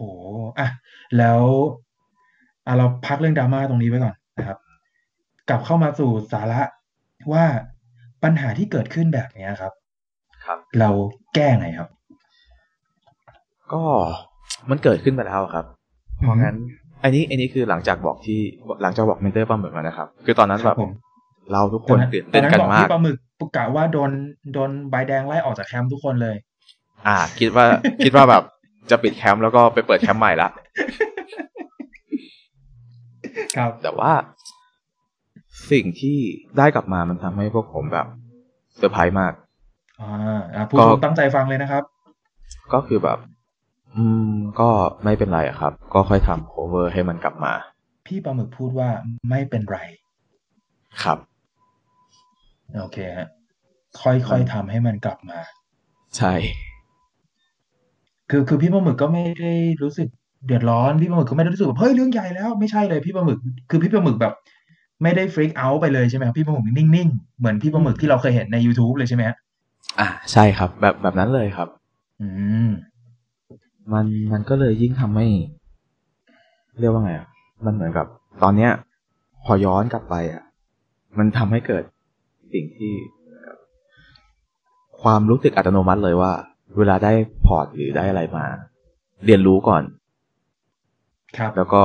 [0.59, 0.69] อะ
[1.19, 1.43] แล้ว
[2.67, 4.59] อะเราพักเรื่องดราม่าตรงนี้ไว้ก่อน นะครับ
[5.49, 6.63] กลับเข้ามาสู่สาระ
[7.33, 7.45] ว่า
[8.25, 9.73] ปัญหาที่เกิดขึ้นแบบเนี้ยครับ
[10.45, 10.91] ครับ เรา
[11.35, 11.89] แก้ไงครับ
[13.73, 13.83] ก็
[14.71, 15.65] มันเกิดขึ้นไปแล้วครับ
[16.23, 16.57] เพราะงั้น
[17.03, 18.39] อันนี้ อันนี้คือหลังจากบอกที่
[18.83, 20.91] หลังจากบอก mentor ปลาหมึกแล้วนะครับ คือตอนนั้นคแบรับบผม
[21.53, 24.11] เราทุกคนตื่นตอเต้นนนั้นกันบอกมากพี่ปลาหมึก็คือกะว่าโดน
[24.53, 26.37] โดนใบแดงไล่ออกจากแคมป์ทุกคนเลย
[27.07, 27.65] อ่า คิดว่า
[28.05, 28.43] คิดว่าแบบ
[28.91, 30.49] จะปิดแคมป์แล้วก็ไปเปิดแคมป์ใหม่ละ
[33.57, 34.13] ครับ แต่ว่า
[35.71, 36.19] สิ่งที่
[36.59, 38.07] ได้กลับมามันทำให้พวกผมแบบ
[38.77, 39.33] เซอร์ไพรส์มาก
[40.01, 40.11] อ่า
[40.55, 41.83] ท่านผู้ชมก็ตั้งใจฟังเลยนะครับ
[42.73, 43.19] ก็คือแบบ
[43.97, 44.69] อืม ก็
[45.05, 47.55] ไม่เป็นไรอะครับ ก็ค่อยทำ cover ให้มันกลับมา
[48.07, 48.89] พี่ปลาหมึกพูดว่า
[49.31, 49.79] ไม่เป็นไร
[51.03, 51.19] ครับ
[52.79, 53.29] โอเคฮะ
[54.03, 55.39] ค่อยๆทำให้มันกลับมา
[56.17, 56.35] ใช่
[58.31, 60.09] คือคือพี่ปลาหมึกก็ไม่ได้รู้สึก
[60.47, 63.39] เดือดร้อนพี่ปลาหมึกก็ไม่ได้รู้สึกแบบเฮ้ยเรื่องใหญ่แล้วไม่ใช่เลยพี่ปลาหมึก
[63.71, 64.33] คือพี่ปลาหมึกแบบ
[65.03, 69.37] ไม่ได้ฟรีกเอาท์ไปเลยใช่ไหมครับพี่ปลาหมึกนิ่งๆเหมือนพี่ปลาหมึกที่เราเคยเห็นใน YouTube เลยใช่ไหมฮะ
[70.01, 71.69] อ่าใช่ครับ แบบแบบนั้นเลยครับ
[72.21, 72.29] อื
[72.67, 72.69] ม
[73.93, 75.27] มันมันก็เลยยิ่งทำให้
[76.81, 77.27] เรียกว่าไงอะ
[77.65, 78.07] มันเหมือนกับ
[78.43, 78.71] ตอนเนี้ย
[79.45, 80.43] พอย้อนกลับไปอะ
[81.19, 81.83] มันทำให้เกิด
[82.53, 82.93] สิ่งที่
[85.03, 86.33] ความรู้สึกอัตโนมัติเลยว่า
[86.79, 87.13] เวลาได้
[87.47, 88.45] พอร์ตหรือได้อะไรมา
[89.27, 89.83] เรียนรู้ก่อน
[91.39, 91.83] ครับ แล้วก็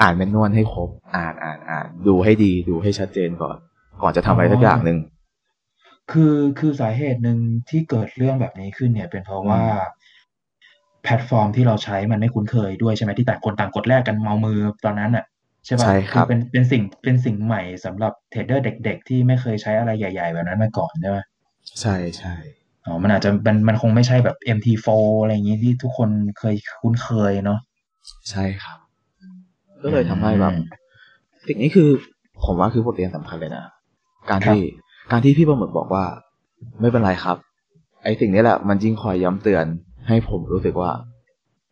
[0.00, 3.56] อ่าน manual ให้ครบ อ่านอ่านอ่านดูให้ดีดูให้ชัดเจนก่อน
[4.02, 4.98] ก่อนจะทำอะไรสักอย่างหนึ่ง
[6.12, 7.38] คือคือสาเหตุหนึ่ง
[7.70, 9.62] ที่เกิดเรื่องแบบนี้ขึ้นเนี่ย เป็นเพราะว่า
[11.02, 15.24] แพลตฟอร์มที่เราใช้มันไม่คุ้นเคยด้วยใช่ไหมที่ต่างคนต่างกดแลกกันเมามือตอนนั้นอะ
[15.66, 21.18] ใช่ป่ะใช่ครับเป็นเป็นสิ่งเป็นสิ่งใหม่สำหรับเทรดเดอร์เด็ก ๆ ที่ไม่เคยใช้อะไรใหญ่ ๆ แบบนั้นมาก่อนใช่ไหม
[21.80, 22.34] ใช่ใช่
[22.84, 24.88] อ๋อมันอาจจะมันมันคงไม่ใช่แบบ MT4
[25.22, 27.60] อะไรอย่างงี้ที่ทุกคนเคยคุ้นเคยเนาะ
[28.30, 28.78] ใช่ครับ
[29.84, 30.54] ก็เลยทำให้แบบ
[31.46, 31.88] สิ่งนี้คือ
[32.44, 33.64] ผมว่าคือบทเรียนสำคัญเลยนะ
[34.30, 34.60] การที่
[35.10, 36.04] การที่พี่ประหมึกบอกว่า
[36.80, 37.36] ไม่เป็นไรครับ
[38.04, 39.64] ไอสิ่งนี้แหละ มันยิ่งคอยย้ำเตือน
[40.08, 40.90] ให้ผมรู้สึกว่า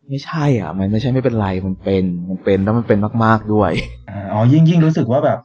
[0.07, 3.71] ไม่ใช่อะ มันไม่ใช่ไม่เป็นไรมันเป็นมันเป็นแล้วมันเป็นมาก ๆด้วย
[4.09, 5.39] อ่าอ๋อยิ่งยิ่งรู้สึกว่าแบบ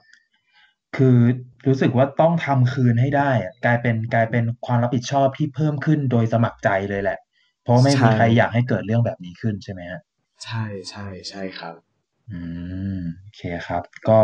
[0.96, 1.16] คือ
[1.66, 7.18] รู้สึกว่าต้องทำคืนให้ได้อะกลายเป็นกลายเป็นความรับผิดชอบที่เพิ่มขึ้นโดยสมัครใจเลยแหละ
[7.62, 10.00] เพราะไม่ใช่มีใครอยากให้เกิดเรื่องแบบนี้ขึ้นใช่ไหมฮะ
[10.44, 11.74] ใช่ใช่ใช่ครับ
[12.32, 12.40] อื
[12.98, 14.20] ม โอเคครับ ก็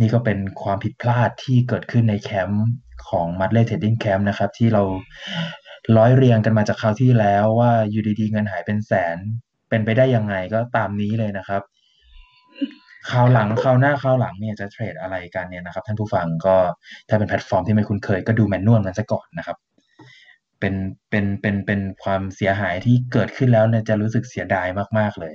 [0.00, 2.66] นี่ก็เป็นความผิดพลาดที่เกิดขึ้นในแคมป์
[3.08, 4.82] ของ Mudley Trading Camp นะครับ ที่เรา
[5.96, 9.16] ร้อยเรียงกันมาจากคราวที่แล้วว่าอยู่ดีๆเงินหายเป็นแสน
[9.68, 11.62] เป็นไปได้ยังไงก็ตามนี้เลยนะครับ
[13.10, 16.56] คราวหลังคราวหน้าคราวหลังเนี่ยจะเทรดอะไรกันเนี่ยนะครับ ท่านผู้ฟังก็
[17.08, 19.56] ถ้าเป็นแพลตฟอร์มที่ไม่คุ้นเคยก็ดู manual มันซะก่อนนะครับ
[20.60, 20.74] เป็น
[21.10, 24.66] เป็นเป็นเป็นความเสียหายที่เกิดขึ้นแล้วเนี่ยจะรู้สึกเสียดาย
[24.98, 25.34] มากๆเลย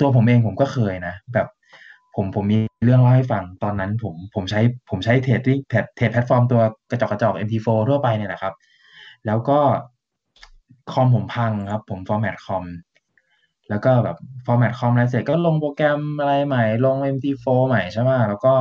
[0.00, 1.46] ตัวผมเองผมก็เคยนะ แบบ
[2.16, 4.60] ผมผมมีเรื่องเล่าให้ฟังตอนนั้นผมผมใช้
[4.90, 6.60] ผมใช้เทรดที่เทรดแพลตฟอร์มตัว
[6.90, 8.54] กระจอกกระจอก MT4 ทั่วไปเนี่ยนะครับ
[9.26, 9.58] แล้วก็
[10.92, 12.64] คอมผมพังครับ ผม format คอม
[13.68, 14.16] แล้วก็แบบ
[14.46, 18.54] format คอมอะไรเสร็จก็ลงโปรแกรมอะไรใหม่ ลง MT4 ใหม่ใช่ไหมแล้วก็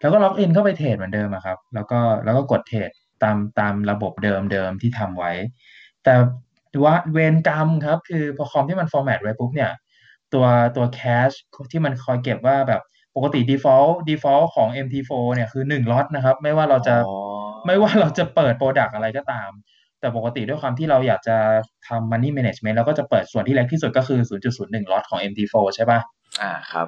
[0.00, 2.90] แล้วก็ล็อกอินเข้าไปเทรดเหมือนเดิมครับ แล้วก็แล้วก็กดเทรด
[3.22, 5.32] ตามตามระบบเดิมเดิมที่ทำไว้
[6.04, 6.14] แต่
[6.84, 9.70] ว่าเวรกรรมครับ คือพอคอมที่มัน format ไว้ปุ๊บเนี่ย
[10.34, 10.46] ตัว
[10.76, 11.30] ตัว cache
[11.72, 12.82] ที่มันคอยเก็บว่าแบบ
[13.16, 17.16] ปกติ default default ของ MT4 เนี่ยคือหนึ่งล็อตนะครับ ไม่ว่าเราจะอ๋อ
[17.66, 19.50] ไม่ว่าเราจะเปิด product อะไรก็ตาม
[20.00, 21.36] แต่ปกติด้วยความที่เราอยากจะ
[21.88, 24.20] ทำ money management เราก็จะเปิดส่วนที่เล็กที่สุดก็คือ
[24.54, 26.00] 0.01ล็อตของ MT4 ใช่ปะ
[26.42, 26.86] อ่าครับ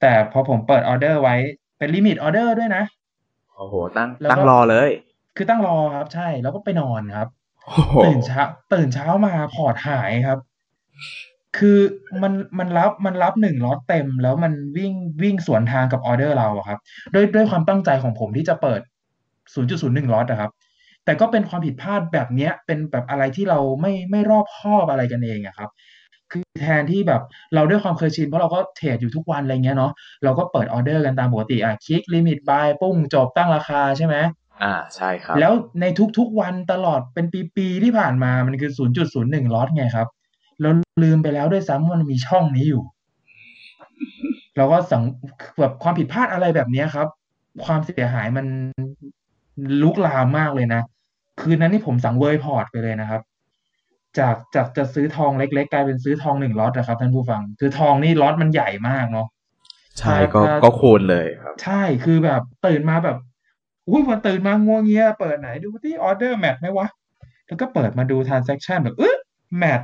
[0.00, 1.36] แต่พอผมเปิดออเดอร์ไว้
[1.78, 2.84] เป็น limit order ด้วยนะ
[3.56, 4.88] โอ้โหตั้งแล้วก็ตั้งรอเลย
[5.36, 7.28] คือตั้งรอครับ ใช่แล้วก็ไปนอนครับ
[7.64, 8.42] โอ้โหตื่นเช้า
[8.74, 10.38] ตื่นเช้ามาพอร์ตหายครับ
[11.58, 11.78] คือ
[12.22, 14.92] มันมันรับมันรับหนึ่งล็อตเต็ม แล้วมันวิ่ง
[15.22, 16.78] วิ่งสวนทางกับออเดอร์เราอะครับ
[17.14, 18.80] ด้วยด้วยความตั้งใจของผมที่จะเปิด
[19.54, 20.50] 0.01ล็อตนะครับ
[21.04, 25.70] แต่ก็เป็นความผิดพลาดแบบเนี้ย เป็นแบบอะไรที่เราไม่ไม่รอบคอบอะไรกันเองอะครับ
[26.32, 27.22] คือแทนที่แบบ
[27.54, 29.92] เราด้วยความเคยชินเพราะเราก็เทรดอยู่ทุกวันอะไรเงี้ยเนาะ
[30.24, 34.16] เราก็เปิดออเดอร์กันตามปกติอะคลิก limit buy ปุ้งจบตั้งราคาใช่ไหม
[34.62, 35.84] อ่าใช่ครับ แล้วใน
[36.18, 37.26] ทุกๆวันตลอดเป็น
[37.56, 38.70] ปีๆที่ผ่านมามันคือ
[39.12, 40.08] 0.01ล็อตไงครับ
[40.60, 40.70] เรา
[41.02, 42.82] ลืมไปแล้วด้วยซ้ำว่ามันมีช่องนี้อยู่
[44.56, 45.02] เราก็สั่ง
[45.60, 47.08] แบบความผิดพลาดอะไรแบบเนี้ยครับ
[47.64, 48.46] ความเสียหายมัน
[49.82, 50.82] ลุกลามมากเลยนะ
[51.40, 53.22] คืนนั้นนี่ผมสั่ง over พอร์ตไปเลยนะครับ
[54.18, 59.26] จากจากจะซื้อทองเล็กๆกลายเป็นซื้อทองหนึ่งล็อตนะครับท่านผู้ฟัง คือทองนี่ล็อตมันใหญ่มากเนาะ
[59.98, 63.16] ใช่ก็ถ้าก็คูณเลยครับ ใช่คือแบบตื่นมาแบบ
[63.88, 66.86] อุ้ยวันตื่นมางัวเงียเปิดไหนดูที่ออเดอร์แมทไหมวะ
[67.46, 69.16] แล้วก็เปิดมาดู transaction แบบเอ๊ะ
[69.58, 69.80] แมท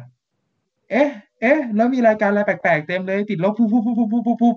[0.91, 1.09] เอ๊ะ
[1.41, 4.57] เอ๊ะ แล้วมีรายการอะไรแปลกๆเต็มเลย ติดลบปุ๊บปุ๊บปุ๊บปุ๊บปุ๊บปุ๊บปุ๊บ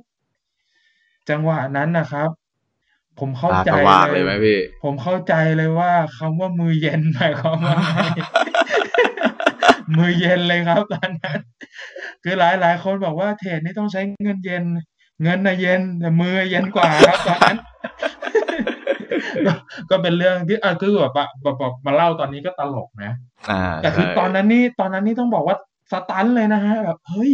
[1.30, 2.30] จังหวะนั้นนะครับ
[3.19, 8.01] ผมเข้าใจตากระวากเลยไหมพี่ผมเข้าใจเลยว่าคำว่ามือเย็นหมายความว่าไง
[9.97, 11.39] มือเย็นเลยครับตอนนั้น
[12.23, 14.63] คือหลายหลายคนบอกว่าเทรดนี่ต้องใช้เงินเย็น
[15.23, 17.57] เงินนะเย็นแต่มือเย็นกว่าครับตอนนั้น
[19.45, 19.53] ก็
[19.89, 23.11] ก็เป็นเรื่องที่อะคือแบบว่าแบบแบบมาเล่าตอนนี้ก็ตลกนะ
[23.49, 25.57] อ่าแต่คือใช่ตอนนั้นนี่ตอนนั้นนี่ต้องบอกว่า
[25.91, 27.31] สตันเลยนะฮะ แบบเฮ้ย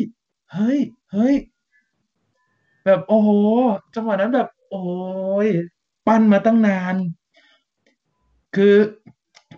[0.54, 0.80] เฮ้ย
[1.12, 1.36] เฮ้ย
[2.86, 3.30] แบบโอ้โห
[3.96, 4.86] จังหวะนั้นแบบ โอ้
[5.46, 5.48] ย
[6.08, 6.96] ปั้นมาตั้งนาน
[8.56, 8.76] คือ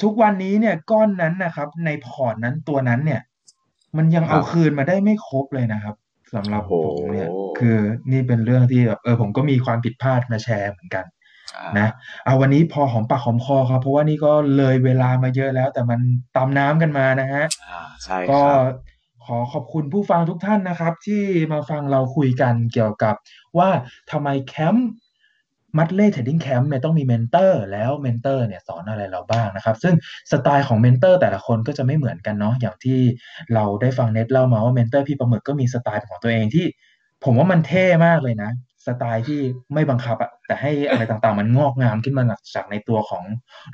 [0.03, 3.21] ทุกวันนี้เนี่ยก้อนนั้นนะครับ ในพอร์ตนั้นตัวนั้นเนี่ย
[3.97, 5.95] มันยังเอาคืนมาได้ไม่ครบเลยนะครับ
[6.35, 7.29] สำหรับผมเนี่ย
[7.59, 7.77] คือ
[8.11, 11.05] นี่เป็นเรื่องที่แบบเออผมก็มีความผิดพลาดมาแชร์เหมือนกัน
[11.55, 11.87] อ่านะ
[12.25, 15.99] เอาวันนี้พอหอมปากหอมคอครับ เพราะว่านี่ก็เลยเวลามาเยอะแล้ว แต่มัน
[16.35, 18.59] ตามน้ำกันมานะฮะอ่าใช่ครับ ก็
[19.27, 21.23] ขอขอบคุณผู้ฟังทุกท่านนะครับ ที่
[21.53, 23.15] มาฟังเราคุยกันเกี่ยวกับ
[23.57, 23.69] ว่า
[24.11, 24.89] ทำไมแคมป์
[25.77, 29.95] Mudley Trading Camp เนี่ยต้องมี mentor แล้ว mentor เนี่ยสอนอะไรเราบ้างนะครับ ซึ่ง
[30.31, 32.99] สไตล์ของ mentor แต่ละคนก็จะไม่เหมือนกันเนาะอย่างที่
[33.53, 36.65] เราได้ฟังเน็ตเล่ามาว่า mentor พี่ปลาหมึกก็มีสไตล์ของตัวเองที่
[37.23, 38.51] ผมว่ามันเท่มากเลยนะ
[38.87, 39.39] สไตล์ที่
[39.73, 42.23] ไม่บังคับอะแต่ให้อะไรต่างๆ มันงอกงามขึ้นมา
[42.55, 43.23] จากในตัวของ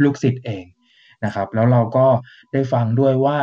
[0.04, 0.66] ลูกศิษย์เอง
[1.26, 2.08] นะครับ แล้วเราก็
[2.54, 3.38] ได้ฟังด้วยว่า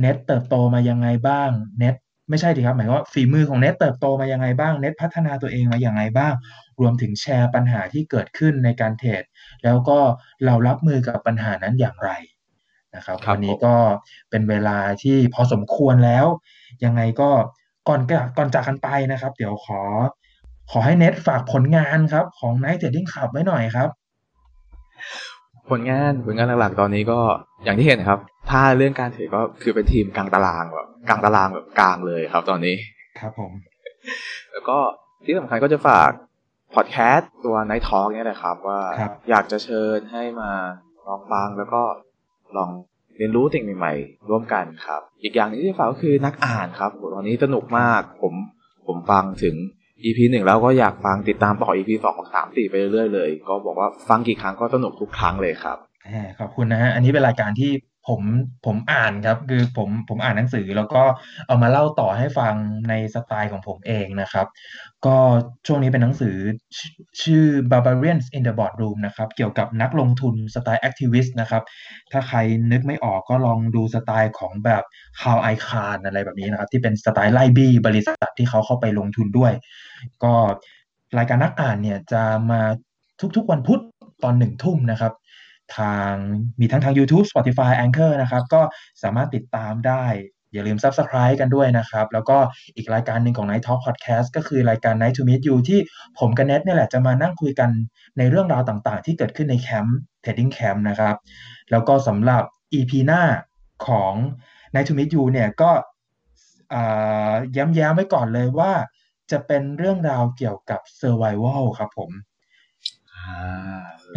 [0.00, 1.94] เน็ตเติบโตมายังไงบ้างเน็ต
[2.30, 6.32] ไม่ใช่ดิครับ หมายว่าฝีมือของเน็ตเติบโตมายังไงบ้างเน็ตพัฒนาตัวเองมาอย่างไงบ้าง
[6.80, 9.22] รวมถึงแชร์ปัญหาที่เกิดขึ้นในการเทรด
[9.64, 9.98] แล้วก็
[10.44, 12.10] เรารับมือกับปัญหานั้นอย่างไร
[12.96, 13.76] นะครับครับวันนี้ผมก็
[14.30, 16.26] เป็นเวลาที่พอสมควรแล้ว
[16.84, 17.30] ยังไงก็
[17.88, 18.00] ก่อน
[18.38, 19.80] ก่อนจากกันไปนะครับ เดี๋ยวขอ
[20.70, 23.88] ขอให้เน็ตฝากผลงานครับ ของ Night Trading Club ไว้หน่อยครับ
[25.70, 27.18] ผลงานผลงานหลักๆตอนนี้ก็
[27.64, 28.18] อย่างที่เห็นครับ
[28.50, 32.76] ถ้าเรื่องการเทรดก็คือเป็นทีมกลางตารางแบบกลางตารางแบบกลางเลยครับ ตอนนี้
[33.20, 33.52] ครับผม
[34.52, 34.78] แล้วก็
[35.24, 36.10] ที่สำคัญก็จะฝาก
[36.74, 40.50] พอดแคสต์ตัว Night Talk เนี่ยแหละครับ ว่าครับอยากจะเชิญให้มา
[41.06, 41.82] ลองฟังแล้วก็
[42.56, 42.70] ลอง
[43.16, 48.34] เรียนรู้สิ่งใหม่ๆ ร่วมกันครับ อีกอย่างหนึงที่จะฝากก็คือนักอ่านครับโหตอนนี้สนุกมาก ผม
[48.86, 49.54] ผมฟังถึง
[50.04, 55.78] EP หนึ่งแล้วก็อยากฟังติดตามต่อ EP สองสามสี่ไปเรื่อยๆเลย ก็บอกว่าฟังกี่ครั้งก็สนุกทุกครั้งเลยครับ
[56.10, 57.70] แหมขอบคุณนะฮะ อันนี้เป็นรายการที่
[58.08, 58.22] ผม
[58.66, 61.02] ผมอ่านครับ คือผมผมอ่านหนังสือแล้วก็
[61.46, 62.54] เอามาเล่าต่อให้ฟัง
[62.88, 64.46] ในสไตล์ของผมเองนะครับ
[65.06, 65.16] ก็
[65.66, 66.36] ช่วงนี้เป็นหนังสือ
[67.22, 71.62] ชื่อ Barbarians in the Boardroom นะครับ เกี่ยวกับนักลงทุนสไตล์ Activist นะครับ
[72.12, 72.38] ถ้าใคร
[72.72, 74.82] นึกไม่ออกก็ลองดูสไตล์ของแบบ
[75.20, 79.52] คาวไอคานอะไรแบบนี้นะครับ ที่เป็นสไตล์ไล่บี้บริษัทที่เขาเข้าไปลงทุนด้วย
[80.24, 80.34] ก็
[81.18, 82.60] รายการนักอ่านเนี่ยจะมา
[83.36, 83.80] ทุกๆวันพุธ
[84.24, 85.12] ตอนหนึ่งทุ่มนะครับ
[85.78, 86.12] ทาง
[86.60, 88.62] มีทั้งทาง YouTube Spotify Anchor นะครับ ก็
[89.02, 90.06] สามารถติดตามได้
[90.54, 92.38] อย่าลืม Subscribe กันด้วยนะครับ แล้วก็
[92.76, 95.80] อีกรายการหนึ่งของ Night Talk Podcast ก็คือรายการ Night to Meet You ที่
[96.18, 97.70] ผมกับเน็ตเนี่ยแหละจะมานั่งคุยกัน
[98.18, 101.16] ในเรื่องราวต่างๆ ที่เกิดขึ้นในแคมป์ Trading Camp นะครับ
[101.70, 102.42] แล้วก็สำหรับ
[102.78, 103.22] EP หน้า
[103.86, 104.12] ของ
[104.74, 105.70] Night to Meet You เนี่ยก็
[107.56, 108.72] ย้ำแย้มไว้ก่อนเลยว่า
[109.30, 112.10] จะเป็นเรื่องราวเกี่ยวกับ Survival ครับผม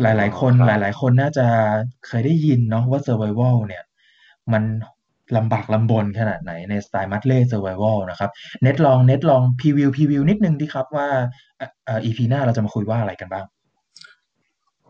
[0.01, 1.47] หลาย ๆ คนหลาย ๆ คนน่าจะ
[2.07, 3.83] เคยได้ยินเนาะว่า Survival เนี่ย
[4.53, 4.63] มัน
[5.37, 8.29] ลำบากลำบนขนาดไหนในสไตล์มัดเล่ Survival นะครับ
[8.63, 11.07] เน็ตลองเน็ตลองพรีวิวพรีวิวนิดนึงดีครับว่า
[11.57, 13.45] เอ่อ EP หน้าเราจะมาคุยว่าอะไรกันบ้าง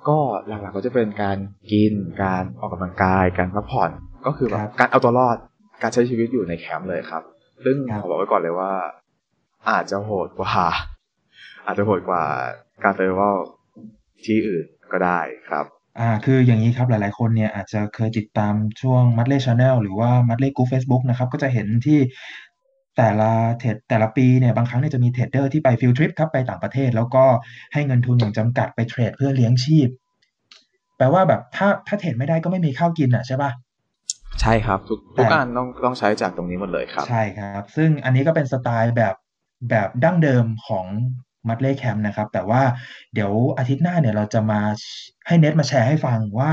[0.07, 1.37] ก็หลักๆก็จะเป็นการ
[1.71, 1.93] กิน
[2.23, 3.91] การออกกำลังกายการพักผ่อน
[4.25, 5.37] ก็คือแบบการเอาตัวรอด
[5.81, 7.23] การใช้ชีวิตอยู่ในแคมป์เลยครับ
[7.65, 8.71] ซึ่งขอบอกไว้ก่อนเลยว่า
[9.69, 10.65] อาจจะโหดกว่า
[11.65, 12.23] อาจจะโหดกว่า
[12.83, 13.21] การ survive
[14.25, 15.65] ที่อื่นก็ได้ครับ
[15.99, 21.99] อ่าคืออย่างนี้ครับหลายๆ คนเนี่ยอาจจะเคยติดตามช่อง Mudley Channel หรือว่า Mudley Group Facebook นะครับก็จะเห็นที่
[22.97, 27.23] แต่ละเทรดแต่ละปีเนี่ยบางครั้งเนี่ยจะมีเทรดเดอร์ที่ไป field trip ครับไปต่างประเทศ แล้วก็
[27.73, 29.87] ให้เงินทุนอย่างจำกัดไปเทรดเพื่อเลี้ยงชีพ
[30.97, 33.51] แปลว่าแบบถ้าถ้าเทรดไม่ได้ก็ไม่มีข้าวกินอะใช่ปะ
[34.41, 39.15] ใช่ครับ ทุกทุกการต้องต้องใช้จากตรงนี้หมดเลยครับ ใช่ครับ ซึ่งอันนี้ก็เป็นสไตล์แบบ
[39.69, 40.85] แบบดั้งเดิมของ
[41.49, 42.61] มัดเล่แคมป์นะครับ แต่ว่า
[43.13, 44.61] เดี๋ยวอาทิตย์หน้าเนี่ยเราจะมา
[45.27, 46.51] ให้เน็ตมาแชร์ให้ฟังว่า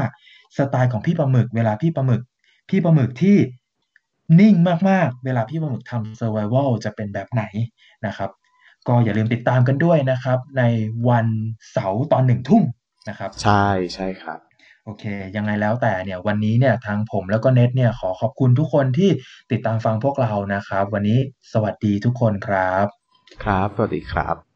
[0.57, 2.23] สไตล์ของพี่ปลาหมึก เวลาพี่ปลาหมึก
[2.69, 3.37] พี่ปลาหมึกที่
[4.41, 4.55] นิ่ง
[4.89, 7.43] มากๆ เวลาพี่ปลาหมึกทำ survival จะเป็นแบบไหน
[8.07, 8.31] นะครับ
[8.89, 10.63] ก็อย่าลืมติดตามกันด้วยนะครับ ใน
[11.09, 11.27] วัน
[11.73, 12.63] เสาร์ตอนหนึ่งทุ่ม
[13.09, 14.39] นะครับ ใช่ใช่ครับ
[14.85, 15.05] โอเค
[15.37, 19.11] ยังไงแล้วแต่เนี่ยวันนี้เนี่ยทางผมแล้วก็เน็ตเนี่ยขอขอบคุณทุกคนที่
[19.51, 21.19] ติดตามฟังพวกเรานะครับ วันนี้
[21.53, 22.87] สวัสดีทุกคนครับ
[23.45, 24.54] ครับ สวัสดีครับ